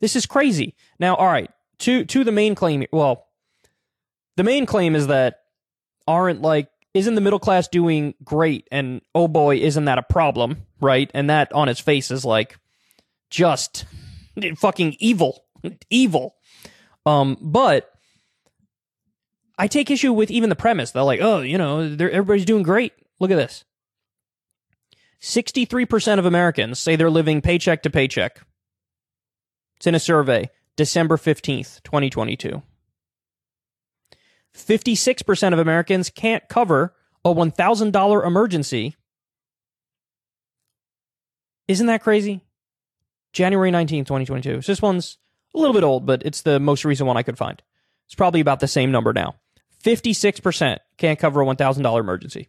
[0.00, 0.74] This is crazy.
[0.98, 2.84] Now, all right, to, to the main claim.
[2.92, 3.26] Well,
[4.36, 5.40] the main claim is that
[6.06, 10.58] aren't like isn't the middle class doing great and oh boy isn't that a problem
[10.80, 12.58] right and that on its face is like
[13.30, 13.84] just
[14.56, 15.44] fucking evil
[15.90, 16.36] evil.
[17.06, 17.90] Um but
[19.56, 22.92] i take issue with even the premise they're like oh you know everybody's doing great.
[23.20, 23.64] Look at this.
[25.20, 28.40] 63% of americans say they're living paycheck to paycheck.
[29.76, 32.62] It's in a survey december 15th 2022
[34.54, 38.96] 56% of Americans can't cover a $1,000 emergency.
[41.66, 42.44] Isn't that crazy?
[43.34, 44.62] January 19th, 2022.
[44.62, 45.18] So this one's
[45.54, 47.60] a little bit old, but it's the most recent one I could find.
[48.06, 49.34] It's probably about the same number now.
[49.84, 52.48] 56% can't cover a $1,000 emergency.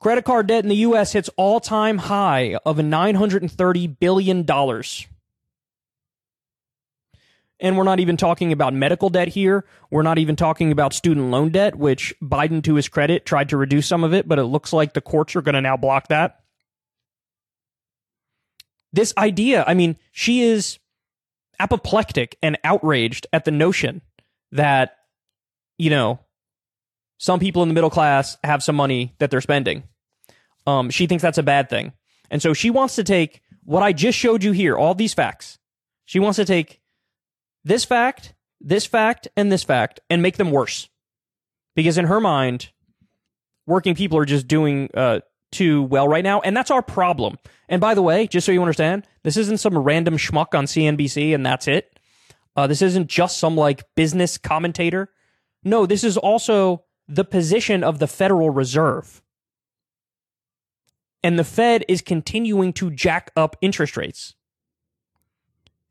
[0.00, 1.12] Credit card debt in the U.S.
[1.12, 4.44] hits all time high of $930 billion.
[7.60, 9.64] And we're not even talking about medical debt here.
[9.90, 13.56] We're not even talking about student loan debt, which Biden, to his credit, tried to
[13.56, 16.08] reduce some of it, but it looks like the courts are going to now block
[16.08, 16.43] that.
[18.94, 20.78] This idea, I mean, she is
[21.58, 24.02] apoplectic and outraged at the notion
[24.52, 24.98] that,
[25.78, 26.20] you know,
[27.18, 29.82] some people in the middle class have some money that they're spending.
[30.64, 31.92] Um, she thinks that's a bad thing.
[32.30, 35.58] And so she wants to take what I just showed you here, all these facts.
[36.04, 36.80] She wants to take
[37.64, 40.88] this fact, this fact, and this fact, and make them worse.
[41.74, 42.70] Because in her mind,
[43.66, 45.20] working people are just doing uh,
[45.54, 47.38] too well right now, and that's our problem.
[47.68, 51.34] And by the way, just so you understand, this isn't some random schmuck on CNBC
[51.34, 51.98] and that's it.
[52.56, 55.10] Uh, this isn't just some like business commentator.
[55.62, 59.22] No, this is also the position of the Federal Reserve.
[61.22, 64.34] And the Fed is continuing to jack up interest rates.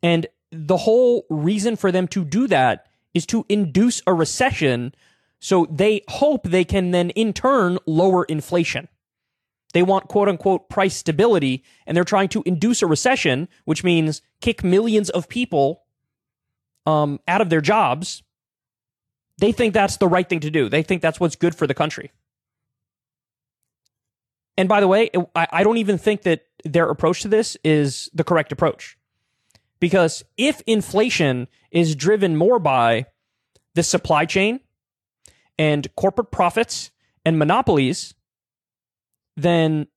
[0.03, 4.93] And the whole reason for them to do that is to induce a recession
[5.39, 8.87] so they hope they can then in turn lower inflation.
[9.73, 14.21] They want quote unquote price stability and they're trying to induce a recession, which means
[14.39, 15.83] kick millions of people
[16.85, 18.23] um, out of their jobs.
[19.39, 20.69] They think that's the right thing to do.
[20.69, 22.11] They think that's what's good for the country.
[24.55, 28.23] And by the way, I don't even think that their approach to this is the
[28.23, 28.97] correct approach.
[29.79, 33.07] Because if inflation is driven more by
[33.73, 34.59] the supply chain
[35.57, 36.91] and corporate profits
[37.25, 38.13] and monopolies,
[39.35, 39.87] then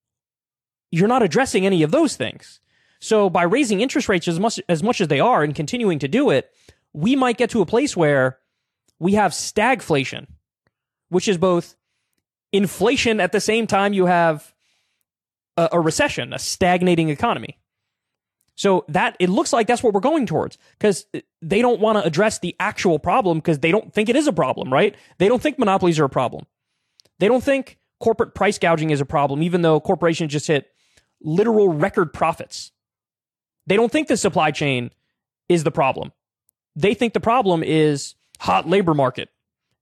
[0.90, 2.60] you're not addressing any of those things.
[3.00, 6.08] So by raising interest rates as much as much as they are and continuing to
[6.08, 6.50] do it,
[6.92, 8.38] we might get to a place where
[8.98, 10.26] we have stagflation,
[11.08, 11.76] which is both
[12.52, 14.54] inflation at the same time you have
[15.56, 17.58] a, a recession, a stagnating economy.
[18.54, 21.04] So that it looks like that's what we're going towards because
[21.42, 24.32] they don't want to address the actual problem because they don't think it is a
[24.32, 24.96] problem, right?
[25.18, 26.46] They don't think monopolies are a problem.
[27.18, 30.68] They don't think corporate price gouging is a problem, even though corporations just hit
[31.20, 32.72] literal record profits.
[33.66, 34.90] They don't think the supply chain
[35.48, 36.12] is the problem.
[36.74, 39.28] They think the problem is hot labor market.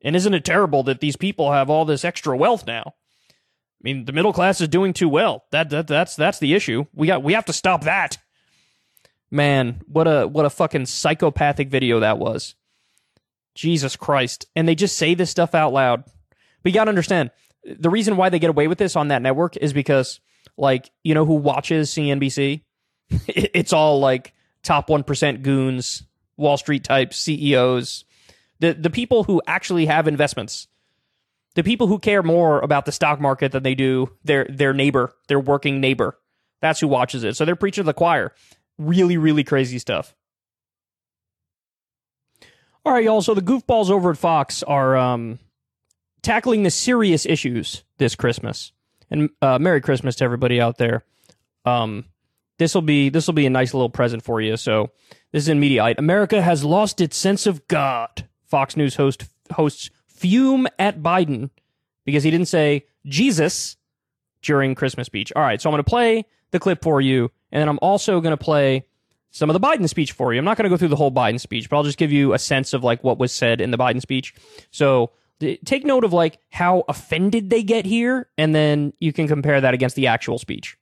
[0.03, 2.83] And isn't it terrible that these people have all this extra wealth now?
[2.87, 5.44] I mean, the middle class is doing too well.
[5.50, 6.87] That, that that's that's the issue.
[6.94, 8.18] We got we have to stop that.
[9.31, 12.55] Man, what a what a fucking psychopathic video that was.
[13.55, 14.46] Jesus Christ.
[14.55, 16.05] And they just say this stuff out loud.
[16.62, 17.31] But you got to understand,
[17.64, 20.20] the reason why they get away with this on that network is because
[20.57, 22.62] like, you know who watches CNBC?
[23.29, 26.03] it's all like top 1% goons,
[26.37, 28.05] Wall Street types, CEOs,
[28.61, 30.68] the the people who actually have investments.
[31.55, 35.12] the people who care more about the stock market than they do their their neighbor,
[35.29, 36.18] their working neighbor.
[36.61, 37.37] That's who watches it.
[37.37, 38.33] So they're preaching to the choir.
[38.79, 40.14] Really, really crazy stuff.
[42.85, 43.22] All right, y'all.
[43.22, 45.38] So the goofballs over at Fox are um,
[46.24, 48.72] tackling the serious issues this Christmas.
[49.10, 51.04] And uh, Merry Christmas to everybody out there.
[51.64, 52.06] Um,
[52.58, 54.56] this will be this will be a nice little present for you.
[54.56, 54.90] So
[55.32, 55.98] this is in Mediaite.
[55.98, 58.28] America has lost its sense of God.
[58.46, 61.50] Fox News host hosts fume at Biden
[62.04, 63.76] because he didn't say Jesus
[64.42, 65.32] during Christmas speech.
[65.34, 68.20] All right, so I'm going to play the clip for you, and then I'm also
[68.20, 68.84] going to play
[69.30, 70.38] some of the Biden speech for you.
[70.38, 72.34] I'm not going to go through the whole Biden speech, but I'll just give you
[72.34, 74.34] a sense of like what was said in the Biden speech.
[74.70, 75.10] So
[75.40, 79.75] take note of like how offended they get here, and then you can compare that
[79.75, 80.77] against the actual speech.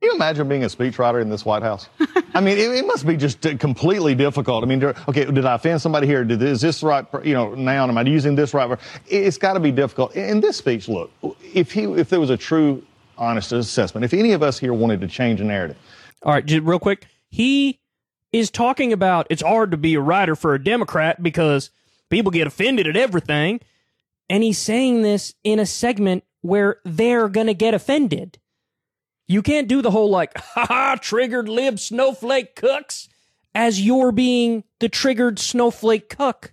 [0.00, 1.88] Can you imagine being a speechwriter in this White House?
[2.34, 4.62] I mean, it, it, must be just completely difficult.
[4.62, 6.22] I mean, okay, did I offend somebody here?
[6.22, 7.06] Did, is this right?
[7.24, 7.88] You know, noun?
[7.88, 8.78] Am I using this right?
[9.06, 10.14] It's got to be difficult.
[10.14, 11.10] In this speech, look,
[11.54, 12.84] if he, if there was a true,
[13.16, 15.78] honest assessment, if any of us here wanted to change a narrative.
[16.22, 17.80] All right, just real quick, he
[18.32, 21.70] is talking about it's hard to be a writer for a Democrat because
[22.10, 23.60] people get offended at everything,
[24.28, 28.38] and he's saying this in a segment where they're gonna get offended.
[29.28, 33.08] You can't do the whole like, ha ha, triggered lib snowflake cooks
[33.54, 36.52] as you're being the triggered snowflake cuck.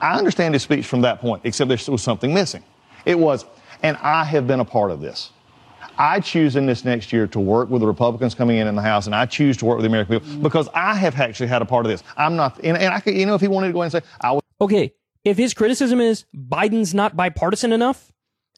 [0.00, 2.62] I understand his speech from that point, except there was something missing.
[3.04, 3.44] It was,
[3.82, 5.30] and I have been a part of this.
[5.98, 8.82] I choose in this next year to work with the Republicans coming in in the
[8.82, 10.42] House, and I choose to work with the American people mm-hmm.
[10.42, 12.02] because I have actually had a part of this.
[12.16, 14.02] I'm not, and, and I could, you know, if he wanted to go and say,
[14.20, 14.42] I was.
[14.60, 18.12] Okay, if his criticism is Biden's not bipartisan enough,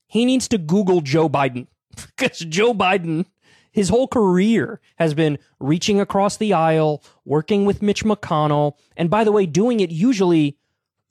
[0.06, 1.66] he needs to Google Joe Biden
[2.16, 3.26] because Joe Biden,
[3.72, 9.24] his whole career has been reaching across the aisle, working with Mitch McConnell, and by
[9.24, 10.56] the way, doing it usually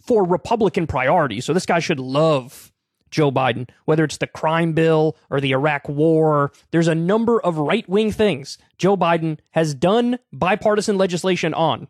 [0.02, 1.46] for Republican priorities.
[1.46, 2.72] So this guy should love
[3.12, 6.52] Joe Biden, whether it's the crime bill or the Iraq war.
[6.72, 11.88] There's a number of right wing things Joe Biden has done bipartisan legislation on.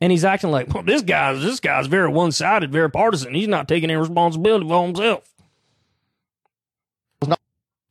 [0.00, 3.34] And he's acting like, well, this guy's this guy's very one sided, very partisan.
[3.34, 5.32] He's not taking any responsibility for himself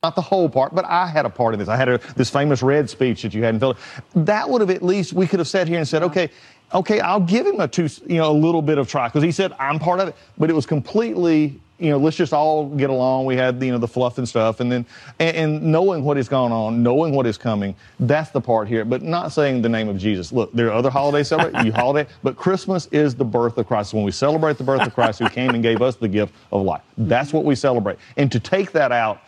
[0.02, 1.68] not the whole part, but I had a part in this.
[1.68, 4.02] I had a, this famous red speech that you had in Philadelphia.
[4.16, 6.28] That would have at least we could have sat here and said, okay,
[6.74, 9.30] okay, I'll give him a two, you know, a little bit of try because he
[9.30, 12.90] said I'm part of it, but it was completely, you know, let's just all get
[12.90, 13.26] along.
[13.26, 14.86] We had you know the fluff and stuff, and then
[15.18, 18.84] and, and knowing what is going on, knowing what is coming, that's the part here.
[18.84, 20.30] But not saying the name of Jesus.
[20.32, 23.94] Look, there are other holidays celebrate, you holiday, but Christmas is the birth of Christ.
[23.94, 26.62] When we celebrate the birth of Christ, who came and gave us the gift of
[26.62, 27.98] life, that's what we celebrate.
[28.16, 29.20] And to take that out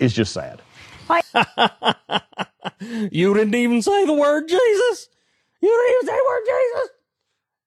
[0.00, 0.60] is just sad.
[3.10, 5.08] you didn't even say the word Jesus.
[5.60, 6.90] You didn't even say the word Jesus.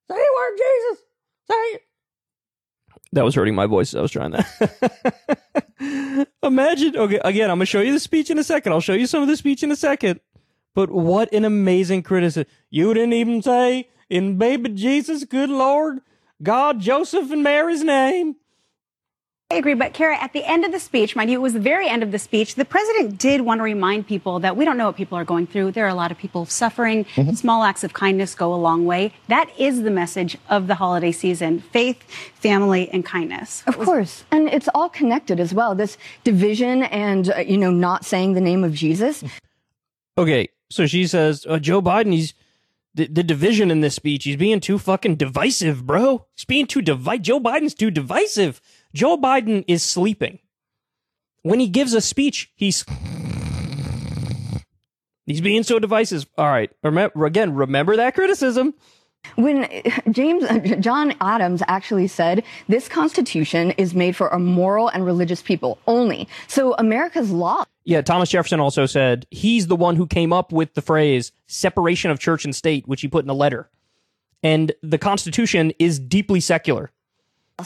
[0.09, 1.03] Say the word Jesus.
[1.47, 1.81] Say it.
[3.13, 3.93] That was hurting my voice.
[3.93, 6.27] I was trying that.
[6.43, 6.97] Imagine.
[6.97, 8.73] Okay, again, I'm gonna show you the speech in a second.
[8.73, 10.19] I'll show you some of the speech in a second.
[10.73, 12.51] But what an amazing criticism!
[12.71, 16.01] You didn't even say in baby Jesus, good Lord,
[16.41, 18.35] God, Joseph, and Mary's name.
[19.53, 21.59] I agree, but Kara, at the end of the speech, mind you, it was the
[21.59, 24.77] very end of the speech, the president did want to remind people that we don't
[24.77, 25.71] know what people are going through.
[25.71, 27.05] There are a lot of people suffering.
[27.15, 27.35] Mm-hmm.
[27.35, 29.13] Small acts of kindness go a long way.
[29.27, 33.63] That is the message of the holiday season faith, family, and kindness.
[33.67, 34.23] Of course.
[34.31, 35.75] And it's all connected as well.
[35.75, 39.23] This division and, uh, you know, not saying the name of Jesus.
[40.17, 42.33] Okay, so she says, uh, Joe Biden, he's
[42.95, 44.23] the, the division in this speech.
[44.23, 46.25] He's being too fucking divisive, bro.
[46.35, 47.21] He's being too divisive.
[47.21, 48.61] Joe Biden's too divisive.
[48.93, 50.39] Joe Biden is sleeping.
[51.41, 52.85] When he gives a speech, he's
[55.25, 56.25] he's being so divisive.
[56.37, 57.53] All right, remember again.
[57.53, 58.73] Remember that criticism.
[59.35, 59.67] When
[60.11, 60.43] James
[60.79, 66.27] John Adams actually said this Constitution is made for a moral and religious people only,
[66.47, 67.65] so America's law.
[67.85, 72.11] Yeah, Thomas Jefferson also said he's the one who came up with the phrase separation
[72.11, 73.69] of church and state, which he put in a letter.
[74.41, 76.91] And the Constitution is deeply secular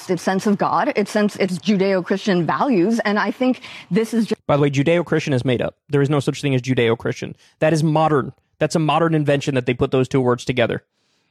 [0.09, 4.27] its sense of God, its sense, its Judeo-Christian values, and I think this is.
[4.27, 5.77] Just- By the way, Judeo-Christian is made up.
[5.89, 7.35] There is no such thing as Judeo-Christian.
[7.59, 8.33] That is modern.
[8.59, 10.83] That's a modern invention that they put those two words together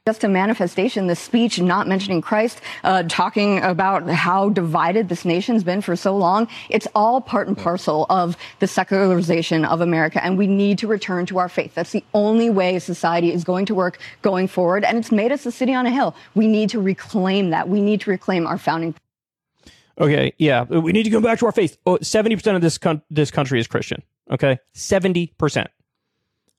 [0.07, 5.65] just a manifestation, the speech not mentioning Christ, uh, talking about how divided this nation's
[5.65, 6.47] been for so long.
[6.69, 11.25] It's all part and parcel of the secularization of America, and we need to return
[11.25, 11.75] to our faith.
[11.75, 15.45] That's the only way society is going to work going forward, and it's made us
[15.45, 16.15] a city on a hill.
[16.35, 17.67] We need to reclaim that.
[17.67, 18.95] We need to reclaim our founding.
[19.99, 21.77] Okay, yeah, we need to go back to our faith.
[21.85, 24.03] Oh, seventy percent of this con- this country is Christian.
[24.31, 25.69] Okay, seventy percent.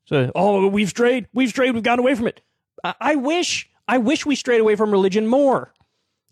[0.05, 2.42] So, oh, we've strayed, we've strayed, we've gotten away from it.
[2.85, 5.72] I wish I wish we strayed away from religion more.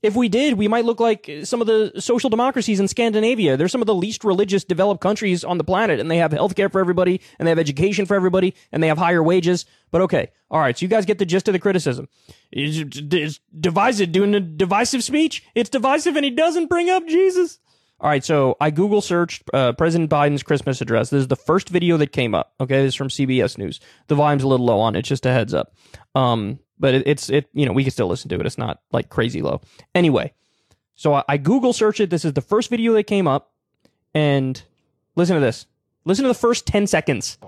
[0.03, 3.57] If we did, we might look like some of the social democracies in Scandinavia.
[3.57, 6.71] They're some of the least religious developed countries on the planet, and they have healthcare
[6.71, 9.65] for everybody, and they have education for everybody, and they have higher wages.
[9.91, 12.09] But okay, all right, so you guys get the gist of the criticism.
[12.53, 15.43] Is divisive, doing a divisive speech.
[15.55, 17.59] It's divisive, and he doesn't bring up Jesus.
[17.99, 21.09] All right, so I Google searched uh, President Biden's Christmas address.
[21.09, 22.53] This is the first video that came up.
[22.61, 23.81] Okay, this is from CBS News.
[24.09, 25.75] The volume's a little low on it, just a heads up.
[26.15, 28.45] Um, but it, it's it you know we can still listen to it.
[28.45, 29.63] It's not like crazy low.
[29.95, 30.35] Anyway,
[30.95, 32.11] so I, I Google searched it.
[32.11, 33.53] This is the first video that came up,
[34.15, 34.63] and
[35.15, 35.67] listen to this.
[36.05, 37.39] Listen to the first ten seconds.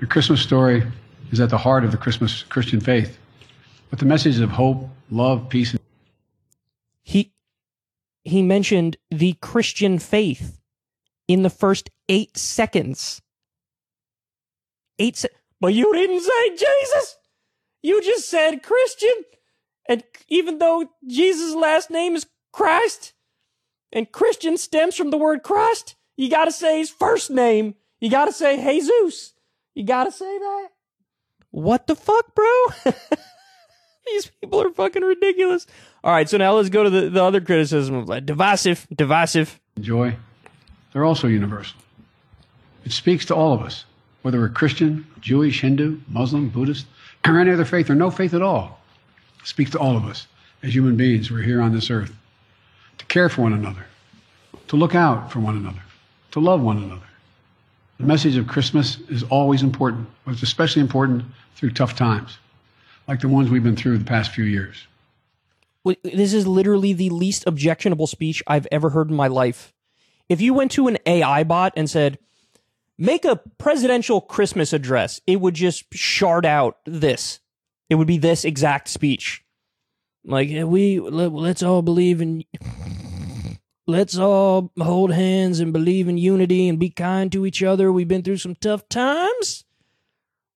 [0.00, 0.82] Your Christmas story
[1.30, 3.18] is at the heart of the Christmas Christian faith,
[3.90, 5.80] with the messages of hope, love, peace, and
[7.02, 7.32] He
[8.24, 10.60] he mentioned the Christian faith
[11.28, 13.22] in the first eight seconds.
[14.98, 15.28] Eight se-
[15.60, 17.16] but you didn't say Jesus.
[17.82, 19.24] You just said Christian.
[19.88, 23.14] And even though Jesus' last name is Christ,
[23.92, 27.74] and Christian stems from the word Christ, you gotta say his first name.
[28.00, 29.34] You gotta say Jesus.
[29.74, 30.68] You gotta say that.
[31.50, 32.64] What the fuck, bro?
[34.06, 35.66] These people are fucking ridiculous.
[36.04, 39.60] All right, so now let's go to the, the other criticism of like, divisive, divisive.
[39.80, 40.16] joy.
[40.92, 41.78] They're also universal.
[42.84, 43.84] It speaks to all of us,
[44.22, 46.86] whether we're Christian, Jewish, Hindu, Muslim, Buddhist,
[47.26, 48.80] or any other faith or no faith at all.
[49.40, 50.26] It speaks to all of us
[50.62, 51.30] as human beings.
[51.30, 52.14] We're here on this earth
[52.98, 53.86] to care for one another,
[54.68, 55.82] to look out for one another,
[56.32, 57.06] to love one another.
[57.98, 61.24] The message of Christmas is always important, but it's especially important
[61.56, 62.38] through tough times,
[63.06, 64.86] like the ones we've been through the past few years.
[66.04, 69.72] This is literally the least objectionable speech I've ever heard in my life.
[70.28, 72.18] If you went to an AI bot and said,
[72.96, 77.40] make a presidential Christmas address, it would just shard out this.
[77.90, 79.44] It would be this exact speech.
[80.24, 82.44] Like, we, let, let's all believe in,
[83.88, 87.90] let's all hold hands and believe in unity and be kind to each other.
[87.90, 89.64] We've been through some tough times.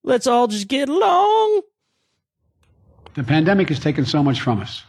[0.05, 1.63] Let's all just get along.
[3.17, 4.83] The pandemic has taken so much from us.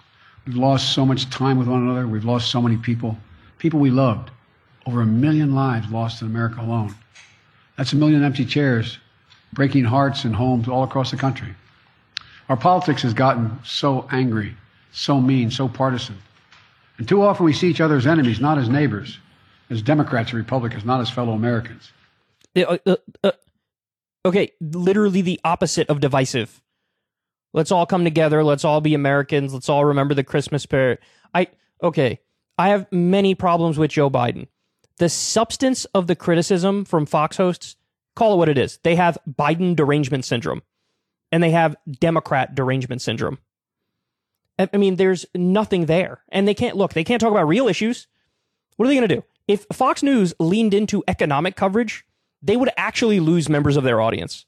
[0.46, 2.06] We've lost so much time with one another.
[2.06, 3.18] We've lost so many people,
[3.58, 4.32] people we loved.
[4.86, 6.94] Over a million lives lost in America alone.
[7.78, 9.00] That's a million empty chairs,
[9.54, 11.56] breaking hearts and homes all across the country.
[12.50, 14.58] Our politics has gotten so angry,
[14.92, 16.18] so mean, so partisan.
[16.98, 19.20] And too often we see each other as enemies, not as neighbors,
[19.70, 21.94] as Democrats and Republicans, not as fellow Americans.
[22.58, 23.32] Uh, uh, uh,
[24.26, 26.62] okay, literally the opposite of divisive.
[27.54, 28.44] Let's all come together.
[28.44, 29.54] Let's all be Americans.
[29.54, 31.00] Let's all remember the Christmas spirit.
[31.34, 31.48] I
[31.82, 32.20] okay.
[32.58, 34.48] I have many problems with Joe Biden.
[34.98, 37.76] The substance of the criticism from Fox hosts,
[38.16, 38.80] call it what it is.
[38.84, 40.64] They have Biden derangement syndrome,
[41.32, 43.38] and they have Democrat derangement syndrome.
[44.60, 46.94] I mean, there's nothing there, and they can't look.
[46.94, 48.08] They can't talk about real issues.
[48.76, 49.24] What are they going to do?
[49.48, 52.06] If Fox News leaned into economic coverage,
[52.42, 54.46] they would actually lose members of their audience.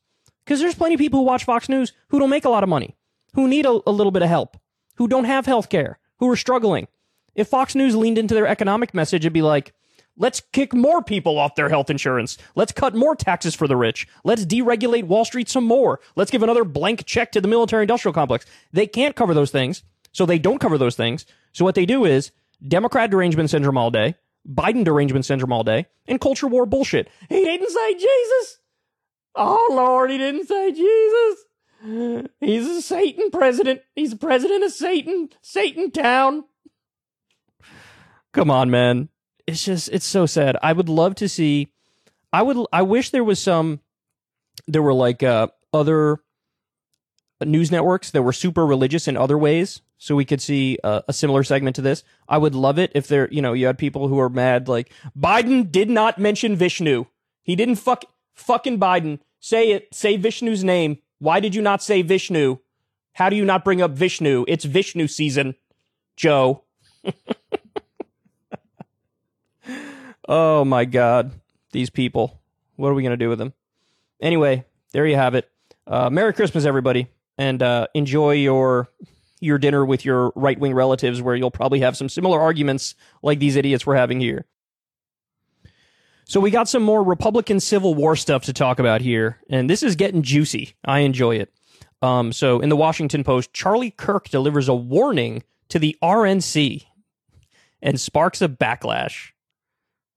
[0.49, 2.69] Because there's plenty of people who watch Fox News who don't make a lot of
[2.69, 2.95] money,
[3.35, 4.57] who need a, a little bit of help,
[4.95, 6.87] who don't have health care, who are struggling.
[7.35, 9.75] If Fox News leaned into their economic message, it'd be like,
[10.17, 12.39] let's kick more people off their health insurance.
[12.55, 14.07] Let's cut more taxes for the rich.
[14.23, 15.99] Let's deregulate Wall Street some more.
[16.15, 18.47] Let's give another blank check to the military industrial complex.
[18.73, 19.83] They can't cover those things,
[20.13, 21.27] so they don't cover those things.
[21.51, 22.31] So what they do is
[22.67, 24.15] Democrat derangement syndrome all day,
[24.51, 27.07] Biden derangement syndrome all day, and culture war bullshit.
[27.29, 28.59] He didn't say Jesus.
[29.35, 32.31] Oh Lord, he didn't say Jesus.
[32.39, 33.81] He's a Satan president.
[33.95, 36.43] He's the president of Satan, Satan town.
[38.33, 39.09] Come on, man.
[39.47, 40.57] It's just it's so sad.
[40.61, 41.71] I would love to see
[42.31, 43.79] I would I wish there was some
[44.67, 46.19] there were like uh other
[47.45, 51.13] news networks that were super religious in other ways so we could see uh, a
[51.13, 52.03] similar segment to this.
[52.27, 54.91] I would love it if there, you know, you had people who are mad like
[55.17, 57.05] Biden did not mention Vishnu.
[57.43, 58.05] He didn't fuck
[58.39, 59.19] fucking Biden.
[59.39, 59.93] Say it.
[59.93, 60.97] Say Vishnu's name.
[61.19, 62.57] Why did you not say Vishnu?
[63.13, 64.45] How do you not bring up Vishnu?
[64.47, 65.55] It's Vishnu season,
[66.15, 66.63] Joe.
[70.27, 71.33] oh my god.
[71.71, 72.39] These people.
[72.77, 73.53] What are we going to do with them?
[74.21, 75.49] Anyway, there you have it.
[75.85, 78.89] Uh, Merry Christmas, everybody, and uh, enjoy your
[79.41, 83.39] your dinner with your right wing relatives, where you'll probably have some similar arguments like
[83.39, 84.45] these idiots we're having here.
[86.29, 89.81] So we got some more Republican Civil War stuff to talk about here, and this
[89.81, 90.75] is getting juicy.
[90.85, 91.51] I enjoy it.
[92.03, 96.85] Um, so in the Washington Post, Charlie Kirk delivers a warning to the RNC
[97.81, 99.31] and sparks a backlash.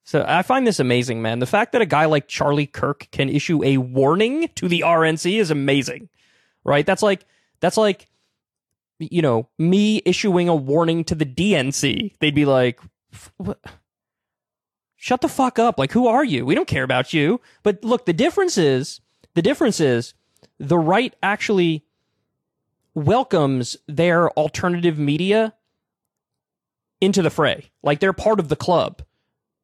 [0.04, 1.38] So I find this amazing, man.
[1.38, 5.40] The fact that a guy like Charlie Kirk can issue a warning to the RNC
[5.40, 6.10] is amazing.
[6.62, 6.84] Right?
[6.84, 7.24] That's like
[7.60, 8.06] that's like
[8.98, 12.80] you know, me issuing a warning to the DNC, they'd be like,
[13.38, 13.58] what?
[15.02, 15.80] Shut the fuck up.
[15.80, 16.46] Like, who are you?
[16.46, 17.40] We don't care about you.
[17.64, 19.00] But look, the difference is,
[19.34, 20.14] the difference is
[20.60, 21.84] the right actually
[22.94, 25.54] welcomes their alternative media
[27.00, 27.72] into the fray.
[27.82, 29.02] Like, they're part of the club.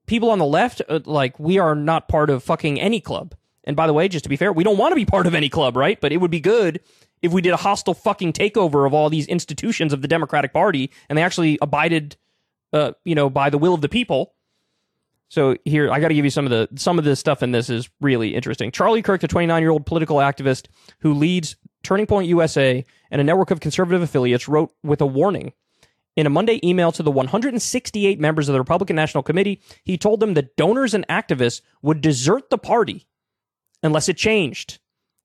[0.07, 3.36] People on the left, uh, like, we are not part of fucking any club.
[3.62, 5.36] And by the way, just to be fair, we don't want to be part of
[5.36, 6.01] any club, right?
[6.01, 6.80] But it would be good
[7.22, 10.91] if we did a hostile fucking takeover of all these institutions of the Democratic Party
[11.09, 12.16] and they actually abided,
[12.72, 14.34] uh, you know, by the will of the people.
[15.29, 17.53] So here, I got to give you some of the some of the stuff in
[17.53, 18.70] this is really interesting.
[18.70, 20.66] Charlie Kirk, the 29 year old political activist
[21.01, 25.53] who leads Turning Point USA and a network of conservative affiliates, wrote with a warning.
[26.16, 30.18] In a Monday email to the 168 members of the Republican National Committee, he told
[30.18, 33.07] them that donors and activists would desert the party
[33.85, 34.81] unless it changed.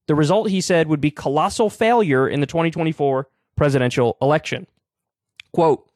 [0.06, 4.68] The result, he said, would be colossal failure in the 2024 presidential election.
[5.52, 5.90] Quote,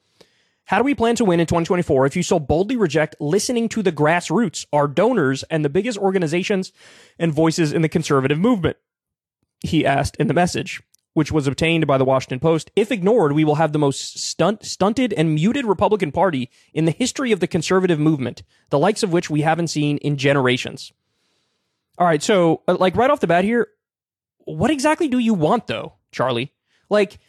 [0.68, 3.82] how do we plan to win in 2024 if you so boldly reject listening to
[3.82, 6.74] the grassroots, our donors, and the biggest organizations
[7.18, 8.76] and voices in the conservative movement?
[9.61, 10.82] He asked in the message,
[11.13, 12.70] which was obtained by the Washington Post.
[12.76, 16.91] If ignored, we will have the most stunt, stunted and muted Republican Party in the
[16.91, 20.91] history of the conservative movement, the likes of which we haven't seen in generations.
[21.97, 23.70] All right, so uh, like right off the bat here,
[24.43, 26.51] what exactly do you want though, Charlie?
[26.89, 27.20] Like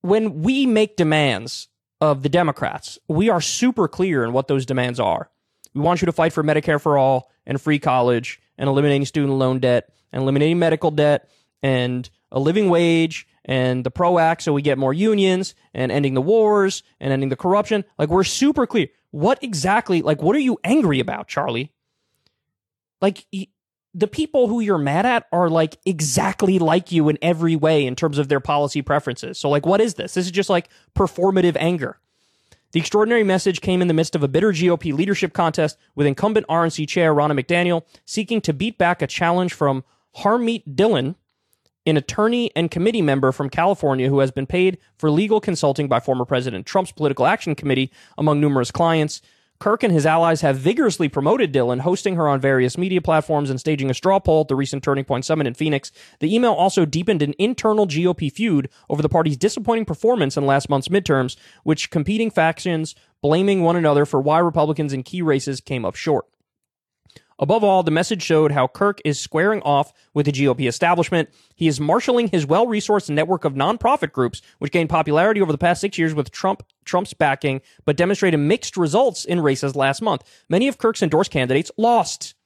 [0.00, 1.66] when we make demands
[2.02, 5.30] of the Democrats, we are super clear in what those demands are.
[5.72, 9.34] We want you to fight for Medicare for all and free college and eliminating student
[9.34, 11.30] loan debt and eliminating medical debt
[11.62, 16.14] and a living wage and the PRO Act so we get more unions and ending
[16.14, 17.84] the wars and ending the corruption.
[17.96, 18.88] Like we're super clear.
[19.12, 21.70] What exactly, like, what are you angry about, Charlie?
[23.00, 23.26] Like,
[23.94, 27.94] the people who you're mad at are like exactly like you in every way in
[27.94, 29.38] terms of their policy preferences.
[29.38, 30.14] So, like, what is this?
[30.14, 31.98] This is just like performative anger.
[32.72, 36.46] The extraordinary message came in the midst of a bitter GOP leadership contest with incumbent
[36.46, 39.84] RNC chair Ronna McDaniel seeking to beat back a challenge from
[40.16, 41.16] Harmeet Dillon,
[41.84, 46.00] an attorney and committee member from California who has been paid for legal consulting by
[46.00, 49.20] former President Trump's Political Action Committee among numerous clients.
[49.62, 53.60] Kirk and his allies have vigorously promoted Dillon, hosting her on various media platforms and
[53.60, 55.92] staging a straw poll at the recent Turning Point Summit in Phoenix.
[56.18, 60.68] The email also deepened an internal GOP feud over the party's disappointing performance in last
[60.68, 65.84] month's midterms, which competing factions blaming one another for why Republicans in key races came
[65.84, 66.26] up short.
[67.42, 71.28] Above all, the message showed how Kirk is squaring off with the GOP establishment.
[71.56, 75.80] He is marshaling his well-resourced network of nonprofit groups, which gained popularity over the past
[75.80, 80.22] six years with Trump Trump's backing, but demonstrated mixed results in races last month.
[80.48, 82.36] Many of Kirk's endorsed candidates lost.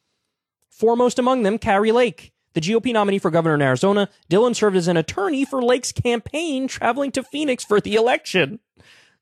[0.70, 2.32] Foremost among them, Kari Lake.
[2.54, 6.68] The GOP nominee for governor in Arizona, Dillon served as an attorney for Lake's campaign,
[6.68, 8.60] traveling to Phoenix for the election.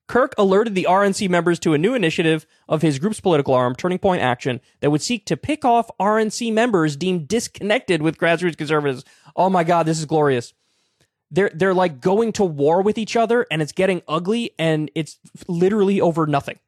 [0.07, 3.99] Kirk alerted the RNC members to a new initiative of his group's political arm, Turning
[3.99, 9.05] Point Action, that would seek to pick off RNC members deemed disconnected with grassroots conservatives.
[9.35, 10.53] Oh my God, this is glorious.
[11.31, 15.19] They're they're like going to war with each other, and it's getting ugly, and it's
[15.49, 16.59] literally over nothing.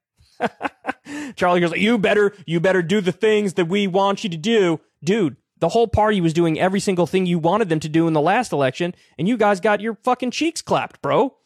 [1.37, 4.81] Charlie goes, "You better you better do the things that we want you to do,
[5.05, 8.13] dude." The whole party was doing every single thing you wanted them to do in
[8.13, 11.37] the last election, and you guys got your fucking cheeks clapped, bro.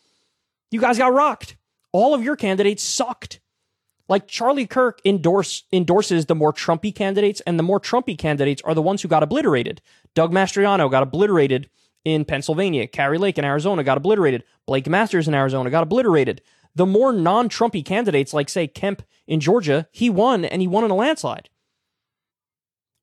[0.71, 1.57] You guys got rocked
[1.93, 3.41] all of your candidates sucked.
[4.09, 8.75] Like Charlie Kirk endorse, endorses the more Trumpy candidates, and the more Trumpy candidates are
[8.75, 9.81] the ones who got obliterated.
[10.15, 11.71] Doug Mastriano got obliterated
[12.05, 12.89] in Pennsylvania.
[12.89, 14.43] Kari Lake in Arizona got obliterated.
[14.67, 16.43] Blake Masters in Arizona got obliterated.
[16.75, 20.85] The more non Trumpy candidates, like, say, Kemp in Georgia, he won and he won
[20.85, 21.49] in a landslide.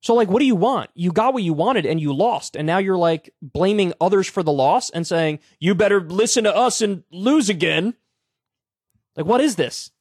[0.01, 0.89] So, like, what do you want?
[0.93, 2.55] You got what you wanted and you lost.
[2.55, 6.55] And now you're like blaming others for the loss and saying, you better listen to
[6.55, 7.95] us and lose again.
[9.17, 9.91] Like, what is this?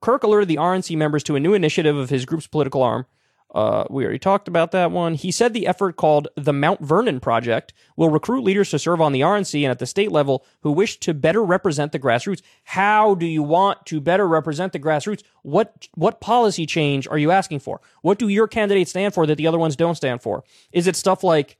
[0.00, 3.06] Kirk alerted the RNC members to a new initiative of his group's political arm.
[3.52, 5.14] Uh, we already talked about that one.
[5.14, 9.10] He said the effort called the Mount Vernon Project will recruit leaders to serve on
[9.10, 12.42] the RNC and at the state level who wish to better represent the grassroots.
[12.62, 15.24] How do you want to better represent the grassroots?
[15.42, 17.80] What what policy change are you asking for?
[18.02, 20.44] What do your candidates stand for that the other ones don't stand for?
[20.70, 21.58] Is it stuff like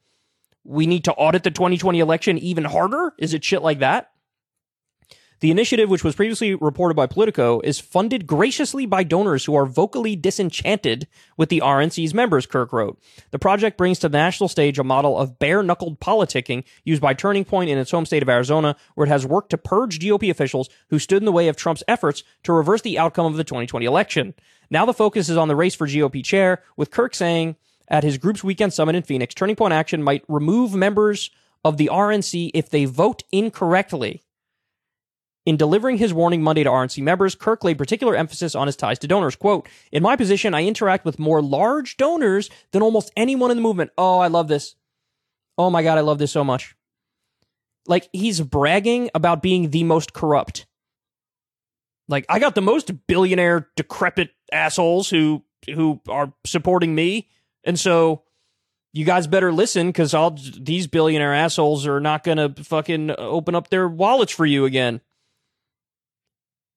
[0.63, 3.15] we need to audit the 2020 election even harder?
[3.19, 4.10] Is it shit like that?
[5.41, 9.65] The initiative, which was previously reported by Politico, is funded graciously by donors who are
[9.65, 13.01] vocally disenchanted with the RNC's members, Kirk wrote.
[13.31, 17.15] The project brings to the national stage a model of bare knuckled politicking used by
[17.15, 20.31] Turning Point in its home state of Arizona, where it has worked to purge GOP
[20.31, 23.45] officials who stood in the way of Trump's efforts to reverse the outcome of the
[23.45, 24.35] 2020 election.
[24.69, 27.57] Now the focus is on the race for GOP chair, with Kirk saying
[27.89, 31.31] at his group's weekend summit in Phoenix, Turning Point Action might remove members
[31.65, 34.23] of the RNC if they vote incorrectly
[35.47, 38.99] In delivering his warning Monday to RNC members, Kirk laid particular emphasis on his ties
[38.99, 39.37] to donors.
[39.37, 43.63] Quote, In my position, I interact with more large donors than almost anyone in the
[43.63, 43.91] movement.
[43.97, 44.75] Oh, I love this.
[45.57, 46.77] Oh my God, I love this so much.
[47.87, 50.67] Like, he's bragging about being the most corrupt.
[52.07, 57.29] Like, I got the most billionaire, decrepit assholes who who are supporting me.
[57.65, 58.25] And so
[58.93, 63.69] you guys better listen because all these billionaire assholes are not gonna fucking open up
[63.69, 65.01] their wallets for you again.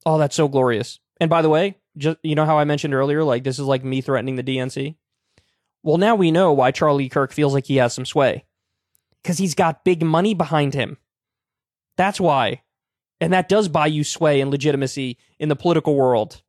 [0.06, 0.99] Oh, that's so glorious.
[1.20, 3.84] And by the way, just you know how I mentioned earlier, like this is like
[3.84, 4.95] me threatening the DNC.
[5.84, 8.45] Well, now we know why Charlie Kirk feels like he has some sway.
[9.22, 10.97] Because he's got big money behind him.
[11.97, 12.62] That's why.
[13.22, 16.41] And that does buy you sway and legitimacy in the political world.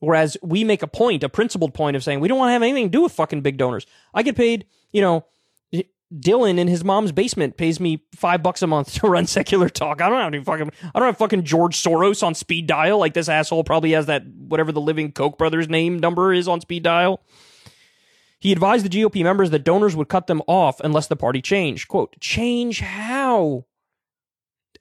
[0.00, 2.62] Whereas we make a point, a principled point of saying we don't want to have
[2.62, 3.86] anything to do with fucking big donors.
[4.12, 5.24] I get paid, you know,
[6.14, 10.00] Dylan in his mom's basement pays me five bucks a month to run secular talk.
[10.00, 12.98] I don't have any fucking I don't have fucking George Soros on speed dial.
[12.98, 16.60] Like this asshole probably has that whatever the living Koch brothers name number is on
[16.60, 17.20] speed dial.
[18.38, 21.88] He advised the GOP members that donors would cut them off unless the party changed.
[21.88, 23.64] Quote, change how?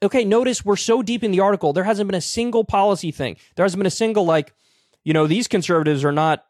[0.03, 3.37] Okay, notice we're so deep in the article, there hasn't been a single policy thing.
[3.55, 4.53] There hasn't been a single, like,
[5.05, 6.43] you know, these conservatives are not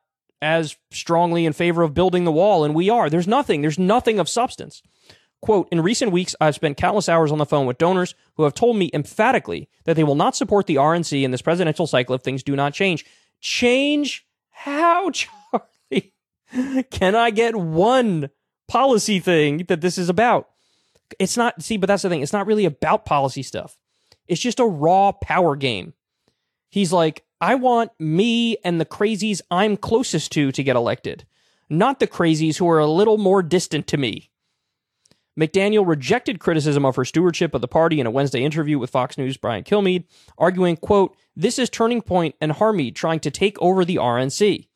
[0.44, 3.10] as strongly in favor of building the wall, and we are.
[3.10, 3.62] There's nothing.
[3.62, 4.84] There's nothing of substance.
[5.42, 8.54] Quote, in recent weeks, I've spent countless hours on the phone with donors who have
[8.54, 12.22] told me emphatically that they will not support the RNC in this presidential cycle if
[12.22, 13.06] things do not change.
[13.42, 16.14] Change how, Charlie?
[16.92, 18.30] Can I get one
[18.68, 20.50] policy thing that this is about?
[21.20, 22.22] It's not, see, but that's the thing.
[22.22, 23.78] It's not really about policy stuff.
[24.28, 25.94] It's just a raw power game.
[26.70, 31.26] He's like, I want me and the crazies I'm closest to to get elected,
[31.70, 34.32] not the crazies who are a little more distant to me.
[35.38, 39.18] McDaniel rejected criticism of her stewardship of the party in a Wednesday interview with Fox
[39.18, 40.06] News' Brian Kilmeade,
[40.38, 44.70] arguing, quote, this is Turning Point and Harmeet trying to take over the RNC.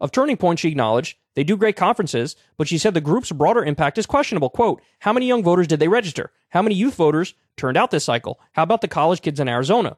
[0.00, 3.64] Of Turning Point, she acknowledged, they do great conferences, but she said the group's broader
[3.64, 4.48] impact is questionable.
[4.48, 6.30] Quote, how many young voters did they register?
[6.50, 8.38] How many youth voters turned out this cycle?
[8.52, 9.96] How about the college kids in Arizona?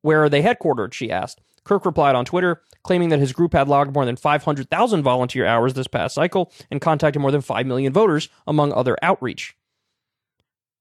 [0.00, 0.94] Where are they headquartered?
[0.94, 1.42] She asked.
[1.66, 5.74] Kirk replied on Twitter, claiming that his group had logged more than 500,000 volunteer hours
[5.74, 9.56] this past cycle and contacted more than 5 million voters, among other outreach.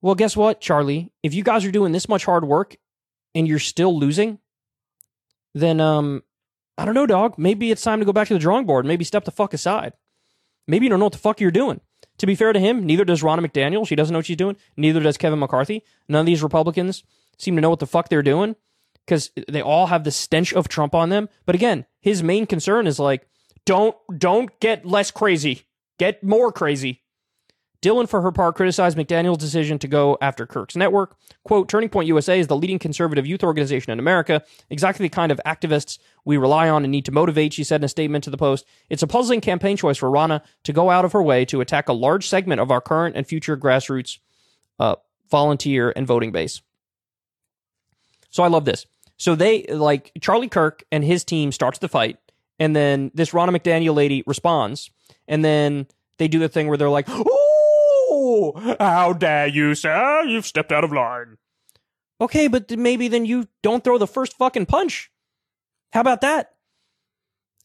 [0.01, 1.11] Well, guess what, Charlie?
[1.23, 2.77] If you guys are doing this much hard work
[3.33, 4.37] and you're still losing,
[5.55, 6.21] then, um,
[6.77, 7.33] I don't know, dog.
[7.39, 8.85] Maybe it's time to go back to the drawing board.
[8.85, 9.93] Maybe step the fuck aside.
[10.67, 11.81] Maybe you don't know what the fuck you're doing.
[12.19, 13.87] To be fair to him, neither does Ronna McDaniel.
[13.87, 14.55] She doesn't know what she's doing.
[14.77, 15.83] Neither does Kevin McCarthy.
[16.07, 17.03] None of these Republicans
[17.39, 18.55] seem to know what the fuck they're doing
[19.05, 21.29] because they all have the stench of Trump on them.
[21.45, 23.27] But again, his main concern is like,
[23.65, 25.63] don't don't get less crazy,
[25.97, 27.01] get more crazy.
[27.81, 31.15] Dillon, for her part, criticized McDaniel's decision to go after Kirk's network.
[31.43, 34.41] Quote, Turning Point USA is the leading conservative youth organization in America,
[34.71, 37.85] exactly the kind of activists we rely on and need to motivate, she said in
[37.85, 38.65] a statement to the Post.
[38.89, 41.87] It's a puzzling campaign choice for Ronna to go out of her way to attack
[41.87, 44.17] a large segment of our current and future grassroots
[44.79, 44.95] uh,
[45.29, 46.63] volunteer and voting base.
[48.31, 48.87] So I love this.
[49.17, 52.17] So they like Charlie Kirk and his team starts the fight,
[52.59, 54.89] and then this Ronna McDaniel lady responds,
[55.27, 55.87] and then
[56.17, 60.23] they do the thing where they're like, "Oh, how dare you, sir?
[60.23, 61.37] You've stepped out of line."
[62.19, 65.11] Okay, but maybe then you don't throw the first fucking punch.
[65.91, 66.53] How about that?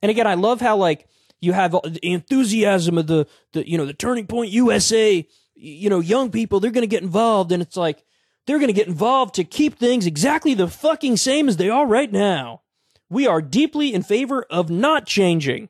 [0.02, 1.06] And again, I love how like
[1.40, 6.00] you have the enthusiasm of the the you know the Turning Point USA, you know,
[6.00, 8.04] young people they're going to get involved, and it's like
[8.46, 11.86] they're going to get involved to keep things exactly the fucking same as they are
[11.86, 12.62] right now.
[13.08, 15.68] We are deeply in favor of not changing.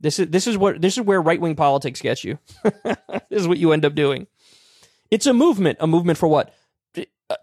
[0.00, 2.38] This is this is what this is where right wing politics gets you.
[2.62, 2.94] this
[3.30, 4.26] is what you end up doing.
[5.10, 5.78] It's a movement.
[5.80, 6.54] A movement for what?
[7.30, 7.36] Uh,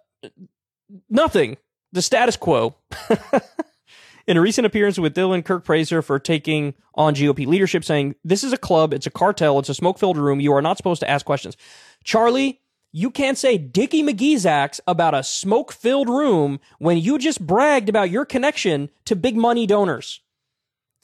[1.09, 1.57] nothing.
[1.91, 2.75] The status quo.
[4.27, 8.43] In a recent appearance with Dillon, Kirk praised for taking on GOP leadership, saying, This
[8.43, 10.39] is a club, it's a cartel, it's a smoke filled room.
[10.39, 11.57] You are not supposed to ask questions.
[12.03, 12.60] Charlie,
[12.91, 17.89] you can't say Dickie McGee's acts about a smoke filled room when you just bragged
[17.89, 20.21] about your connection to big money donors.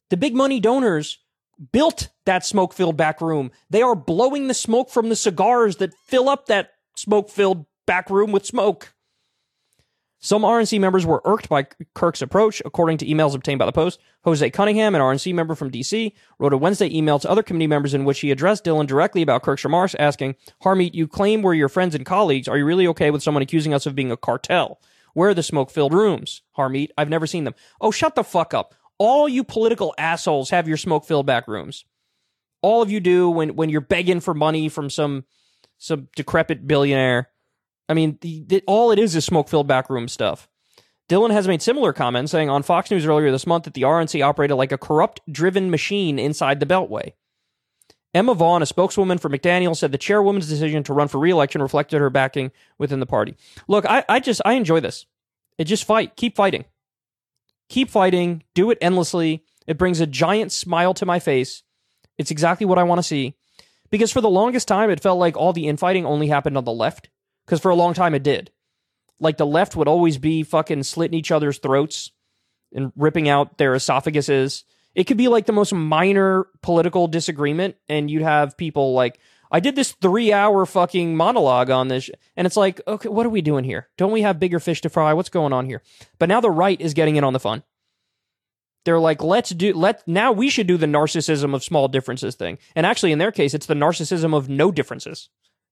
[0.10, 1.20] The big money donors
[1.72, 3.52] built that smoke filled back room.
[3.70, 8.10] They are blowing the smoke from the cigars that fill up that smoke filled back
[8.10, 8.94] room with smoke.
[10.20, 14.00] Some RNC members were irked by Kirk's approach, according to emails obtained by the Post.
[14.24, 17.94] Jose Cunningham, an RNC member from D.C., wrote a Wednesday email to other committee members
[17.94, 21.70] in which he addressed Dillon directly about Kirk's remarks, asking, Harmeet, you claim we're your
[21.70, 22.48] friends and colleagues.
[22.48, 24.82] Are you really okay with someone accusing us of being a cartel?
[25.14, 26.42] Where are the smoke filled rooms?
[26.58, 27.56] Harmeet, I've never seen them.
[27.80, 28.74] Oh, shut the fuck up.
[28.98, 31.86] All you political assholes have your smoke filled back rooms.
[32.64, 35.26] All of you do when, when you're begging for money from some,
[35.78, 37.30] some decrepit billionaire
[37.90, 40.48] I mean, the, the, all it is is smoke filled backroom stuff.
[41.08, 44.26] Dillon has made similar comments, saying on Fox News earlier this month that the RNC
[44.26, 47.14] operated like a corrupt driven machine inside the Beltway.
[48.14, 52.00] Emma Vaughn, a spokeswoman for McDaniel, said the chairwoman's decision to run for reelection reflected
[52.00, 53.36] her backing within the party.
[53.68, 55.06] Look, I, I just I enjoy this.
[55.58, 56.66] It just fight, keep fighting,
[57.70, 59.44] keep fighting, do it endlessly.
[59.66, 61.64] It brings a giant smile to my face.
[62.18, 63.36] It's exactly what I want to see.
[63.90, 66.72] Because for the longest time, it felt like all the infighting only happened on the
[66.72, 67.10] left.
[67.48, 68.52] Because for a long time, it did.
[69.20, 72.12] Like the left would always be fucking slitting each other's throats
[72.74, 74.64] and ripping out their esophaguses.
[74.94, 79.20] It could be like the most minor political disagreement, and you'd have people like,
[79.50, 82.10] I did this three hour fucking monologue on this.
[82.36, 83.88] And it's like, okay, what are we doing here?
[83.98, 85.14] Don't we have bigger fish to fry?
[85.14, 85.82] What's going on here?
[86.20, 87.64] But now the right is getting in on the fun.
[88.84, 92.58] They're like, let's do, let, now we should do the narcissism of small differences thing.
[92.76, 95.30] And actually, in their case, it's the narcissism of no differences.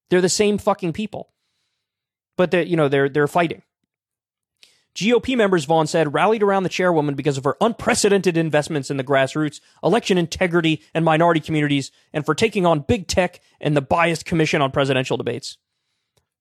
[0.09, 1.31] They're the same fucking people.
[2.37, 3.61] But they you know, they're, they're fighting.
[4.95, 9.03] GOP members, Vaughn said, rallied around the chairwoman because of her unprecedented investments in the
[9.03, 14.25] grassroots, election integrity, and minority communities, and for taking on big tech and the biased
[14.25, 15.57] commission on presidential debates.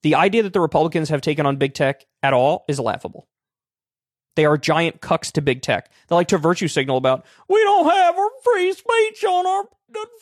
[0.05, 3.27] The idea that the Republicans have taken on big tech at all is laughable.
[4.37, 5.91] They are giant cucks to big tech.
[6.09, 9.65] They like to virtue signal about, we don't have our free speech on our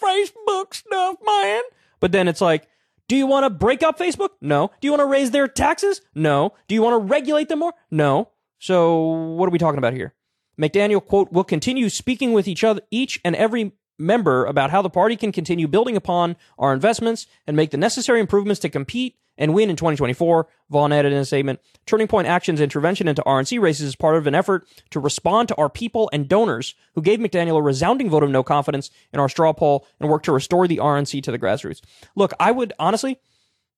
[0.03, 1.63] Facebook stuff, man.
[2.01, 2.67] But then it's like,
[3.13, 4.31] do you want to break up Facebook?
[4.41, 4.71] No.
[4.81, 6.01] Do you want to raise their taxes?
[6.15, 6.55] No.
[6.67, 7.75] Do you want to regulate them more?
[7.91, 8.31] No.
[8.59, 10.15] So what are we talking about here?
[10.59, 13.73] McDaniel quote will continue speaking with each other, each and every
[14.03, 18.21] member about how the party can continue building upon our investments and make the necessary
[18.21, 21.61] improvements to compete and win in 2024, Vaughn added in a statement.
[21.87, 25.55] Turning Point Action's intervention into RNC races is part of an effort to respond to
[25.57, 29.29] our people and donors who gave McDaniel a resounding vote of no confidence in our
[29.29, 31.81] straw poll and work to restore the RNC to the grassroots.
[32.15, 33.19] Look, I would honestly,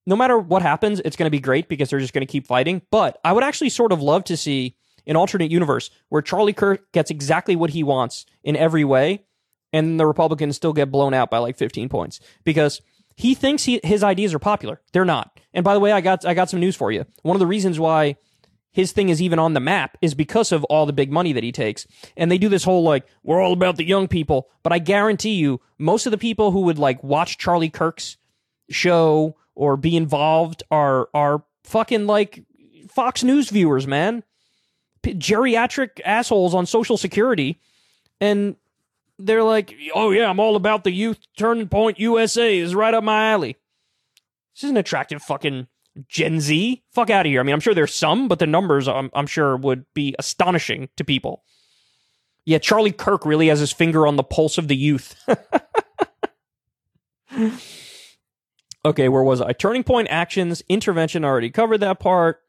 [0.06, 2.46] no matter what happens, it's going to be great because they're just going to keep
[2.46, 2.82] fighting.
[2.90, 6.90] But I would actually sort of love to see an alternate universe where Charlie Kirk
[6.92, 9.24] gets exactly what he wants in every way,
[9.74, 12.80] and the Republicans still get blown out by like 15 points because
[13.16, 14.80] he thinks he, his ideas are popular.
[14.92, 15.40] They're not.
[15.52, 17.04] And by the way, I got I got some news for you.
[17.22, 18.16] One of the reasons why
[18.70, 21.42] his thing is even on the map is because of all the big money that
[21.44, 21.86] he takes.
[22.16, 24.48] And they do this whole like, we're all about the young people.
[24.62, 28.16] But I guarantee you, most of the people who would like watch Charlie Kirk's
[28.70, 32.44] show or be involved are are fucking like
[32.88, 34.22] Fox News viewers, man.
[35.02, 37.60] P- geriatric assholes on Social Security.
[38.20, 38.56] And
[39.18, 41.18] they're like, oh yeah, I'm all about the youth.
[41.38, 43.56] Turning Point USA is right up my alley.
[44.54, 45.68] This is an attractive fucking
[46.08, 46.82] Gen Z.
[46.92, 47.40] Fuck out of here.
[47.40, 50.88] I mean, I'm sure there's some, but the numbers I'm, I'm sure would be astonishing
[50.96, 51.44] to people.
[52.44, 55.16] Yeah, Charlie Kirk really has his finger on the pulse of the youth.
[58.84, 59.52] okay, where was I?
[59.52, 62.40] Turning Point actions, intervention, already covered that part.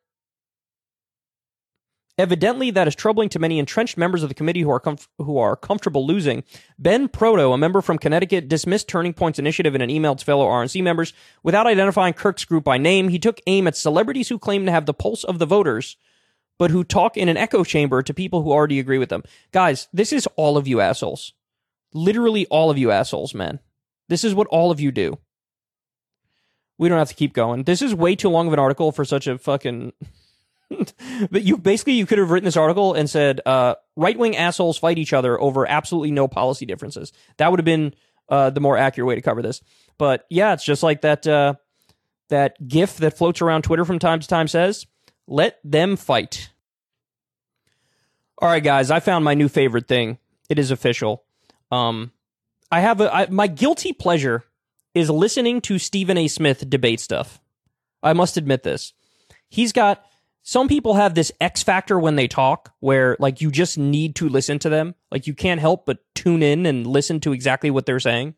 [2.18, 5.38] Evidently, that is troubling to many entrenched members of the committee who are comf- who
[5.38, 6.46] are comfortable losing.
[6.80, 10.48] Ben Proto, a member from Connecticut, dismissed Turning Point's initiative in an email to fellow
[10.48, 11.12] RNC members
[11.44, 13.10] without identifying Kirk's group by name.
[13.10, 15.98] He took aim at celebrities who claim to have the pulse of the voters,
[16.58, 19.24] but who talk in an echo chamber to people who already agree with them.
[19.52, 21.34] Guys, this is all of you assholes.
[21.94, 23.60] Literally all of you assholes, man.
[24.08, 25.18] This is what all of you do.
[26.78, 27.64] We don't have to keep going.
[27.64, 29.92] This is way too long of an article for such a fucking
[31.32, 34.78] but you basically you could have written this article and said uh, right wing assholes
[34.78, 37.14] fight each other over absolutely no policy differences.
[37.38, 37.94] That would have been
[38.30, 39.62] uh, the more accurate way to cover this.
[39.98, 41.56] But yeah, it's just like that uh,
[42.30, 44.86] that GIF that floats around Twitter from time to time says,
[45.28, 46.50] "Let them fight."
[48.40, 50.18] All right, guys, I found my new favorite thing.
[50.50, 51.24] It is official.
[51.72, 52.12] Um,
[52.72, 54.44] I have a I, my guilty pleasure
[54.94, 56.28] is listening to Stephen A.
[56.28, 57.40] Smith debate stuff.
[58.02, 58.94] I must admit this.
[59.50, 60.06] He's got
[60.48, 64.30] some people have this X factor when they talk where like you just need to
[64.30, 64.94] listen to them.
[65.10, 68.36] Like you can't help but tune in and listen to exactly what they're saying.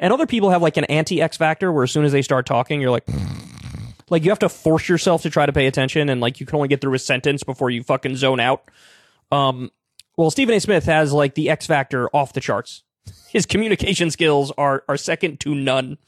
[0.00, 2.44] And other people have like an anti X factor where as soon as they start
[2.44, 3.06] talking, you're like,
[4.10, 6.56] like you have to force yourself to try to pay attention and like you can
[6.56, 8.68] only get through a sentence before you fucking zone out.
[9.30, 9.70] Um,
[10.16, 10.60] well, Stephen A.
[10.60, 12.82] Smith has like the X factor off the charts.
[13.28, 15.98] His communication skills are, are second to none.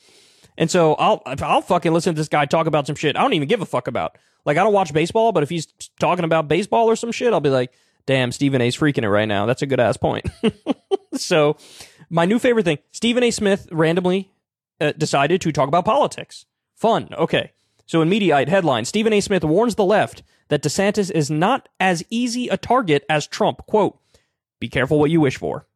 [0.59, 3.35] And so I'll I'll fucking listen to this guy talk about some shit I don't
[3.35, 4.17] even give a fuck about.
[4.45, 5.67] Like I don't watch baseball, but if he's
[5.99, 7.73] talking about baseball or some shit, I'll be like,
[8.07, 9.47] "Damn, Stephen A's freaking it right now.
[9.47, 10.29] That's a good ass point."
[11.15, 11.57] so,
[12.09, 13.31] my new favorite thing: Stephen A.
[13.31, 14.31] Smith randomly
[14.81, 16.47] uh, decided to talk about politics.
[16.75, 17.09] Fun.
[17.13, 17.53] Okay.
[17.87, 19.21] So in Mediaite headline, Stephen A.
[19.21, 23.65] Smith warns the left that DeSantis is not as easy a target as Trump.
[23.67, 23.99] Quote,
[24.61, 25.67] be careful what you wish for.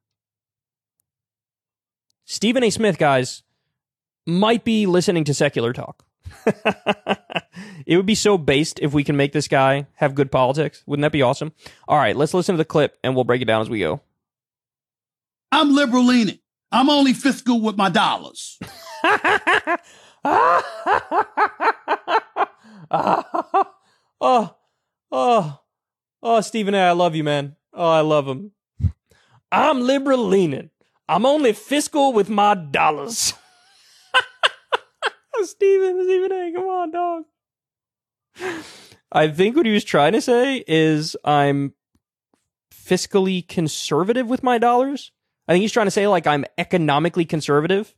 [2.24, 2.70] Stephen A.
[2.70, 3.42] Smith, guys,
[4.30, 6.04] might be listening to secular talk.
[7.86, 10.82] it would be so based if we can make this guy have good politics.
[10.86, 11.52] Wouldn't that be awesome?
[11.88, 14.00] All right, let's listen to the clip and we'll break it down as we go.
[15.52, 16.38] I'm liberal leaning.
[16.72, 18.58] I'm only fiscal with my dollars.
[20.22, 20.62] Oh,
[24.20, 24.56] oh,
[25.10, 25.60] oh,
[26.22, 27.56] oh, Stephen A., I love you, man.
[27.72, 28.52] Oh, I love him.
[29.52, 30.70] I'm liberal leaning.
[31.08, 33.34] I'm only fiscal with my dollars.
[35.44, 37.24] Stephen, Stephen A., come on, dog.
[39.12, 41.74] I think what he was trying to say is I'm
[42.72, 45.12] fiscally conservative with my dollars.
[45.48, 47.94] I think he's trying to say like I'm economically conservative.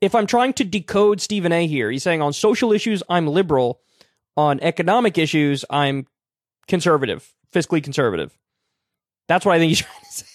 [0.00, 3.80] If I'm trying to decode Stephen A here, he's saying on social issues I'm liberal,
[4.36, 6.06] on economic issues I'm
[6.66, 8.36] conservative, fiscally conservative.
[9.28, 10.26] That's what I think he's trying to say.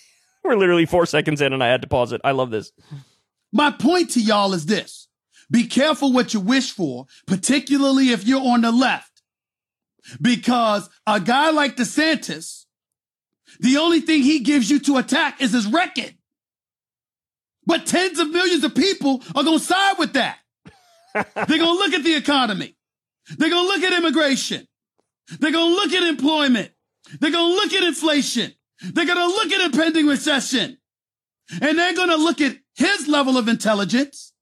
[0.43, 2.22] We're literally 4 seconds in and I had to pause it.
[2.24, 2.72] I love this.
[3.51, 5.05] My point to y'all is this.
[5.52, 9.22] Be careful what you wish for, particularly if you're on the left.
[10.22, 12.66] Because a guy like DeSantis,
[13.60, 16.16] the only thing he gives you to attack is his record.
[17.66, 20.38] But tens of millions of people are going to side with that.
[21.14, 22.76] They're going to look at the economy.
[23.38, 24.68] They're going to look at immigration.
[25.39, 26.72] They're going to look at employment.
[27.20, 28.54] They're going to look at inflation.
[28.82, 30.78] They're going to look at impending recession.
[31.62, 34.34] And they're going to look at his level of intelligence,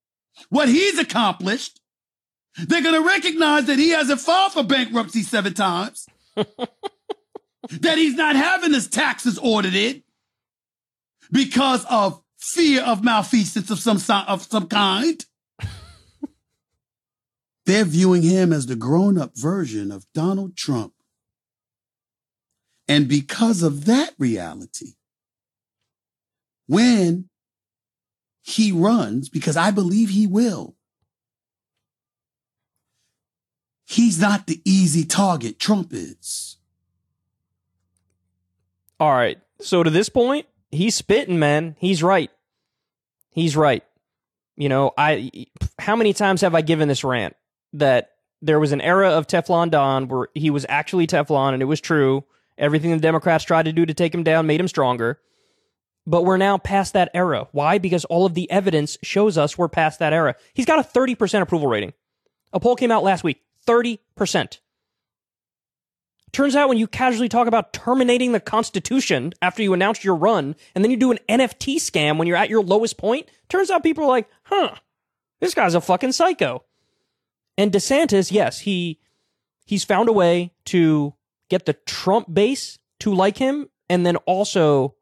[0.54, 1.82] what he's accomplished.
[2.56, 8.36] They're going to recognize that he hasn't filed for bankruptcy seven times, that he's not
[8.36, 10.04] having his taxes audited
[11.32, 13.98] because of fear of malfeasance of some
[14.28, 15.26] of some kind.
[17.66, 20.94] They're viewing him as the grown-up version of Donald Trump.
[22.88, 24.94] And because of that reality,
[26.68, 27.30] when
[28.44, 30.76] he runs, because I believe he will,
[33.86, 36.58] he's not the easy target Trump is.
[39.00, 39.40] All right.
[39.62, 41.76] So to this point, he's spitting, man.
[41.80, 42.30] He's right.
[43.32, 43.84] He's right.
[44.56, 45.48] You know, I
[45.80, 47.36] how many times have I given this rant
[47.74, 51.66] that there was an era of Teflon Don where he was actually Teflon and it
[51.66, 52.26] was true.
[52.58, 55.20] Everything the Democrats tried to do to take him down made him stronger.
[56.06, 57.48] But we're now past that era.
[57.52, 57.78] Why?
[57.78, 60.36] Because all of the evidence shows us we're past that era.
[60.54, 61.94] He's got a 30% approval rating.
[62.52, 64.60] A poll came out last week 30%.
[66.34, 70.56] Turns out when you casually talk about terminating the Constitution after you announced your run,
[70.74, 73.84] and then you do an NFT scam when you're at your lowest point, turns out
[73.84, 74.74] people are like, huh,
[75.40, 76.64] this guy's a fucking psycho.
[77.56, 79.00] And DeSantis, yes, he
[79.66, 81.14] he's found a way to
[81.50, 84.96] get the Trump base to like him and then also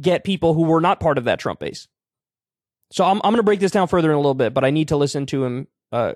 [0.00, 1.88] get people who were not part of that Trump base.
[2.92, 4.70] So I'm I'm going to break this down further in a little bit, but I
[4.70, 6.14] need to listen to him uh,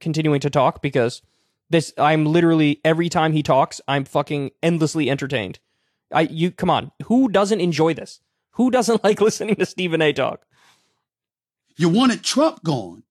[0.00, 1.22] continuing to talk because
[1.70, 5.58] this I'm literally every time he talks, I'm fucking endlessly entertained.
[6.12, 8.20] I you come on, who doesn't enjoy this?
[8.52, 10.12] Who doesn't like listening to Stephen A.
[10.12, 10.44] talk?
[11.76, 13.04] You wanted Trump gone,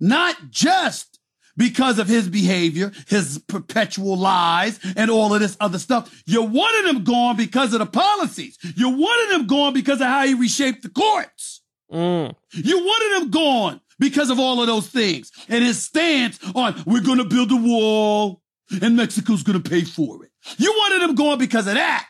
[0.00, 1.13] not just
[1.56, 6.22] because of his behavior, his perpetual lies, and all of this other stuff.
[6.26, 8.58] You wanted him gone because of the policies.
[8.76, 11.62] You wanted him gone because of how he reshaped the courts.
[11.92, 12.34] Mm.
[12.50, 17.02] You wanted him gone because of all of those things and his stance on we're
[17.02, 18.42] going to build a wall
[18.82, 20.30] and Mexico's going to pay for it.
[20.58, 22.06] You wanted him gone because of that.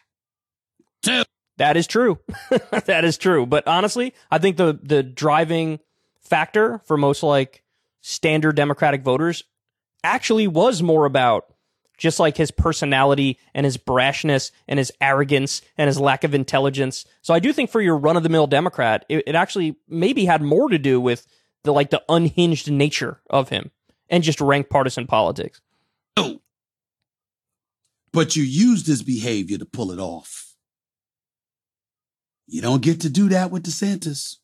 [1.03, 1.25] Too.
[1.59, 2.19] That is true.
[2.87, 3.47] that is true.
[3.47, 5.81] But honestly, I think the the driving
[6.21, 7.64] factor for most like
[8.05, 9.43] standard Democratic voters
[10.03, 11.47] actually was more about
[11.97, 17.07] just like his personality and his brashness and his arrogance and his lack of intelligence.
[17.23, 20.27] So I do think for your run of the mill Democrat, it, it actually maybe
[20.27, 21.27] had more to do with
[21.63, 23.71] the like the unhinged nature of him
[24.11, 25.63] and just rank partisan politics.
[26.19, 26.43] Oh.
[28.13, 30.57] But you used his behavior to pull it off.
[32.47, 34.37] You don't get to do that with DeSantis.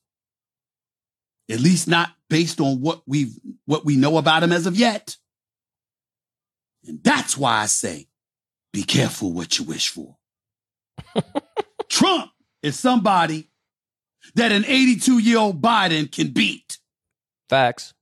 [1.51, 5.17] At least not based on what we've what we know about him as of yet.
[6.87, 8.09] And that's why I say,
[8.73, 10.17] be careful what you wish for.
[11.91, 12.31] Trump
[12.63, 13.51] is somebody
[14.37, 16.79] that an 82 year old Biden can beat.
[17.51, 17.93] Facts.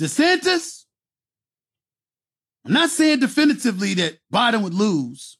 [0.00, 0.84] DeSantis,
[2.64, 5.38] I'm not saying definitively that Biden would lose,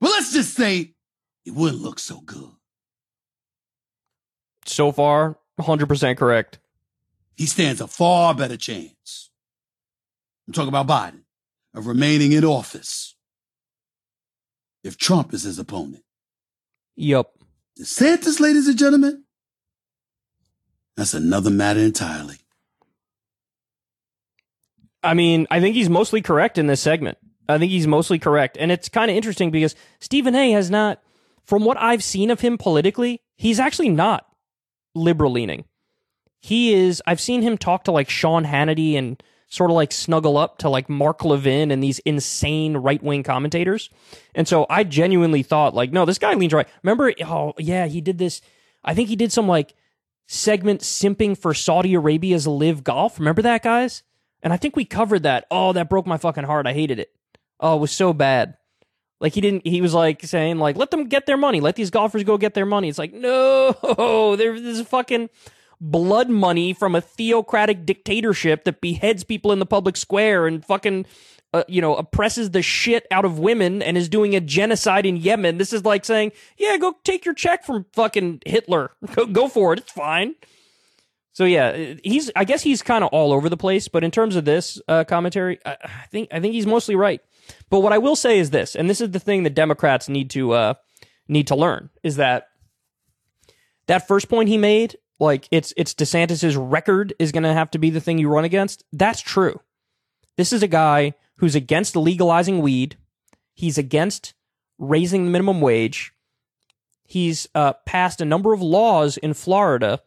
[0.00, 0.94] but let's just say
[1.44, 2.50] it wouldn't look so good.
[4.64, 6.58] So far, 100% correct.
[7.36, 9.30] He stands a far better chance.
[10.46, 11.22] I'm talking about Biden
[11.74, 13.14] of remaining in office
[14.84, 16.04] if Trump is his opponent.
[16.96, 17.30] Yep.
[17.80, 19.24] DeSantis, ladies and gentlemen,
[20.96, 22.36] That's another matter entirely.
[25.02, 27.18] I mean, I think he's mostly correct in this segment.
[27.48, 28.56] I think he's mostly correct.
[28.58, 31.02] And it's kind of interesting because Stephen A has not,
[31.44, 34.26] from what I've seen of him politically, he's actually not
[34.94, 35.64] liberal leaning.
[36.40, 40.38] He is, I've seen him talk to like Sean Hannity and sort of like snuggle
[40.38, 43.90] up to like Mark Levin and these insane right wing commentators.
[44.34, 46.68] And so I genuinely thought, like, no, this guy leans right.
[46.82, 48.40] Remember, oh, yeah, he did this.
[48.82, 49.74] I think he did some like
[50.26, 53.18] segment simping for Saudi Arabia's LIV Golf.
[53.18, 54.02] Remember that, guys?
[54.42, 55.46] And I think we covered that.
[55.50, 56.66] Oh, that broke my fucking heart.
[56.66, 57.12] I hated it.
[57.60, 58.56] Oh, it was so bad.
[59.22, 59.64] Like he didn't.
[59.64, 61.60] He was like saying like, let them get their money.
[61.60, 62.88] Let these golfers go get their money.
[62.88, 65.30] It's like no, there's fucking
[65.80, 71.06] blood money from a theocratic dictatorship that beheads people in the public square and fucking.
[71.54, 75.18] Uh, you know, oppresses the shit out of women and is doing a genocide in
[75.18, 75.58] Yemen.
[75.58, 78.90] This is like saying, yeah, go take your check from fucking Hitler.
[79.14, 79.80] Go, go for it.
[79.80, 80.34] It's fine.
[81.34, 82.30] So yeah, he's.
[82.34, 83.86] I guess he's kind of all over the place.
[83.88, 87.20] But in terms of this uh, commentary, I, I think I think he's mostly right.
[87.70, 90.30] But what I will say is this, and this is the thing that Democrats need
[90.30, 90.74] to uh,
[91.28, 92.48] need to learn is that
[93.86, 97.78] that first point he made, like it's it's DeSantis's record is going to have to
[97.78, 98.84] be the thing you run against.
[98.92, 99.60] That's true.
[100.36, 102.96] This is a guy who's against legalizing weed.
[103.54, 104.34] He's against
[104.78, 106.12] raising the minimum wage.
[107.06, 110.00] He's uh, passed a number of laws in Florida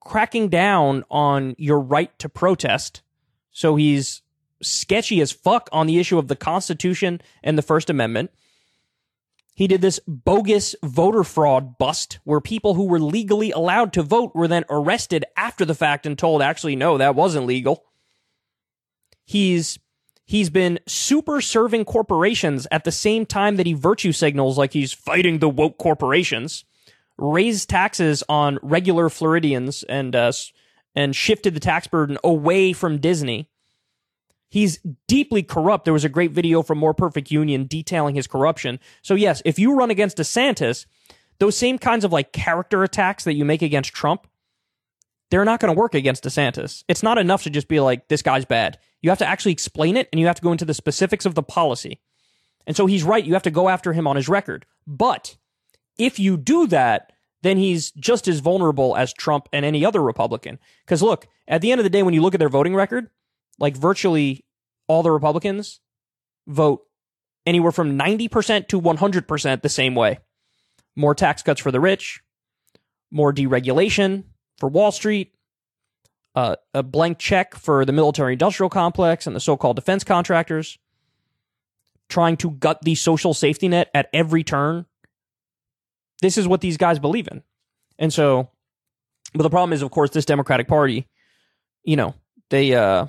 [0.00, 3.02] cracking down on your right to protest.
[3.52, 4.22] So he's
[4.62, 8.30] sketchy as fuck on the issue of the Constitution and the First Amendment.
[9.54, 14.32] He did this bogus voter fraud bust where people who were legally allowed to vote
[14.32, 17.84] were then arrested after the fact and told, actually, no, that wasn't legal.
[19.24, 19.80] He's
[20.24, 24.92] he's been super serving corporations at the same time that he virtue signals like he's
[24.92, 26.64] fighting the woke corporations,
[27.16, 30.30] raised taxes on regular Floridians and uh,
[30.94, 33.48] and shifted the tax burden away from Disney.
[34.48, 35.84] He's deeply corrupt.
[35.84, 38.80] There was a great video from More Perfect Union detailing his corruption.
[39.02, 40.86] So yes, if you run against DeSantis,
[41.38, 44.26] those same kinds of like character attacks that you make against Trump,
[45.30, 46.84] they're not going to work against DeSantis.
[46.88, 48.78] It's not enough to just be like, this guy's bad.
[49.02, 51.34] You have to actually explain it and you have to go into the specifics of
[51.34, 52.00] the policy.
[52.66, 53.24] And so he's right.
[53.24, 54.64] You have to go after him on his record.
[54.86, 55.36] But
[55.98, 60.58] if you do that, then he's just as vulnerable as Trump and any other Republican.
[60.84, 63.10] Because look, at the end of the day, when you look at their voting record,
[63.58, 64.44] like virtually
[64.86, 65.80] all the Republicans
[66.46, 66.82] vote
[67.46, 70.18] anywhere from 90% to 100% the same way.
[70.96, 72.20] More tax cuts for the rich,
[73.10, 74.24] more deregulation
[74.58, 75.34] for Wall Street,
[76.34, 80.78] uh, a blank check for the military industrial complex and the so called defense contractors,
[82.08, 84.86] trying to gut the social safety net at every turn.
[86.20, 87.42] This is what these guys believe in.
[87.98, 88.50] And so,
[89.34, 91.06] but the problem is, of course, this Democratic Party,
[91.84, 92.14] you know,
[92.50, 93.06] they, uh,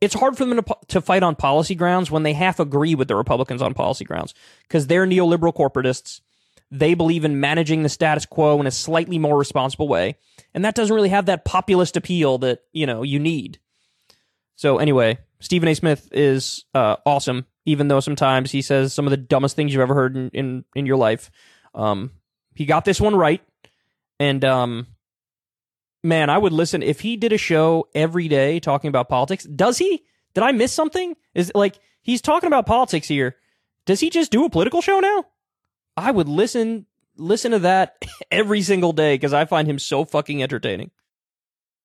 [0.00, 3.08] it's hard for them to, to fight on policy grounds when they half agree with
[3.08, 6.20] the Republicans on policy grounds because they're neoliberal corporatists.
[6.70, 10.16] They believe in managing the status quo in a slightly more responsible way.
[10.54, 13.58] And that doesn't really have that populist appeal that, you know, you need.
[14.56, 15.74] So anyway, Stephen A.
[15.74, 19.82] Smith is uh, awesome, even though sometimes he says some of the dumbest things you've
[19.82, 21.30] ever heard in, in, in your life.
[21.74, 22.12] Um,
[22.54, 23.42] he got this one right.
[24.18, 24.86] And um,
[26.02, 29.44] man, I would listen if he did a show every day talking about politics.
[29.44, 30.04] Does he?
[30.34, 31.16] Did I miss something?
[31.34, 33.36] Is like he's talking about politics here.
[33.86, 35.24] Does he just do a political show now?
[35.96, 36.86] I would listen
[37.16, 40.90] listen to that every single day because I find him so fucking entertaining.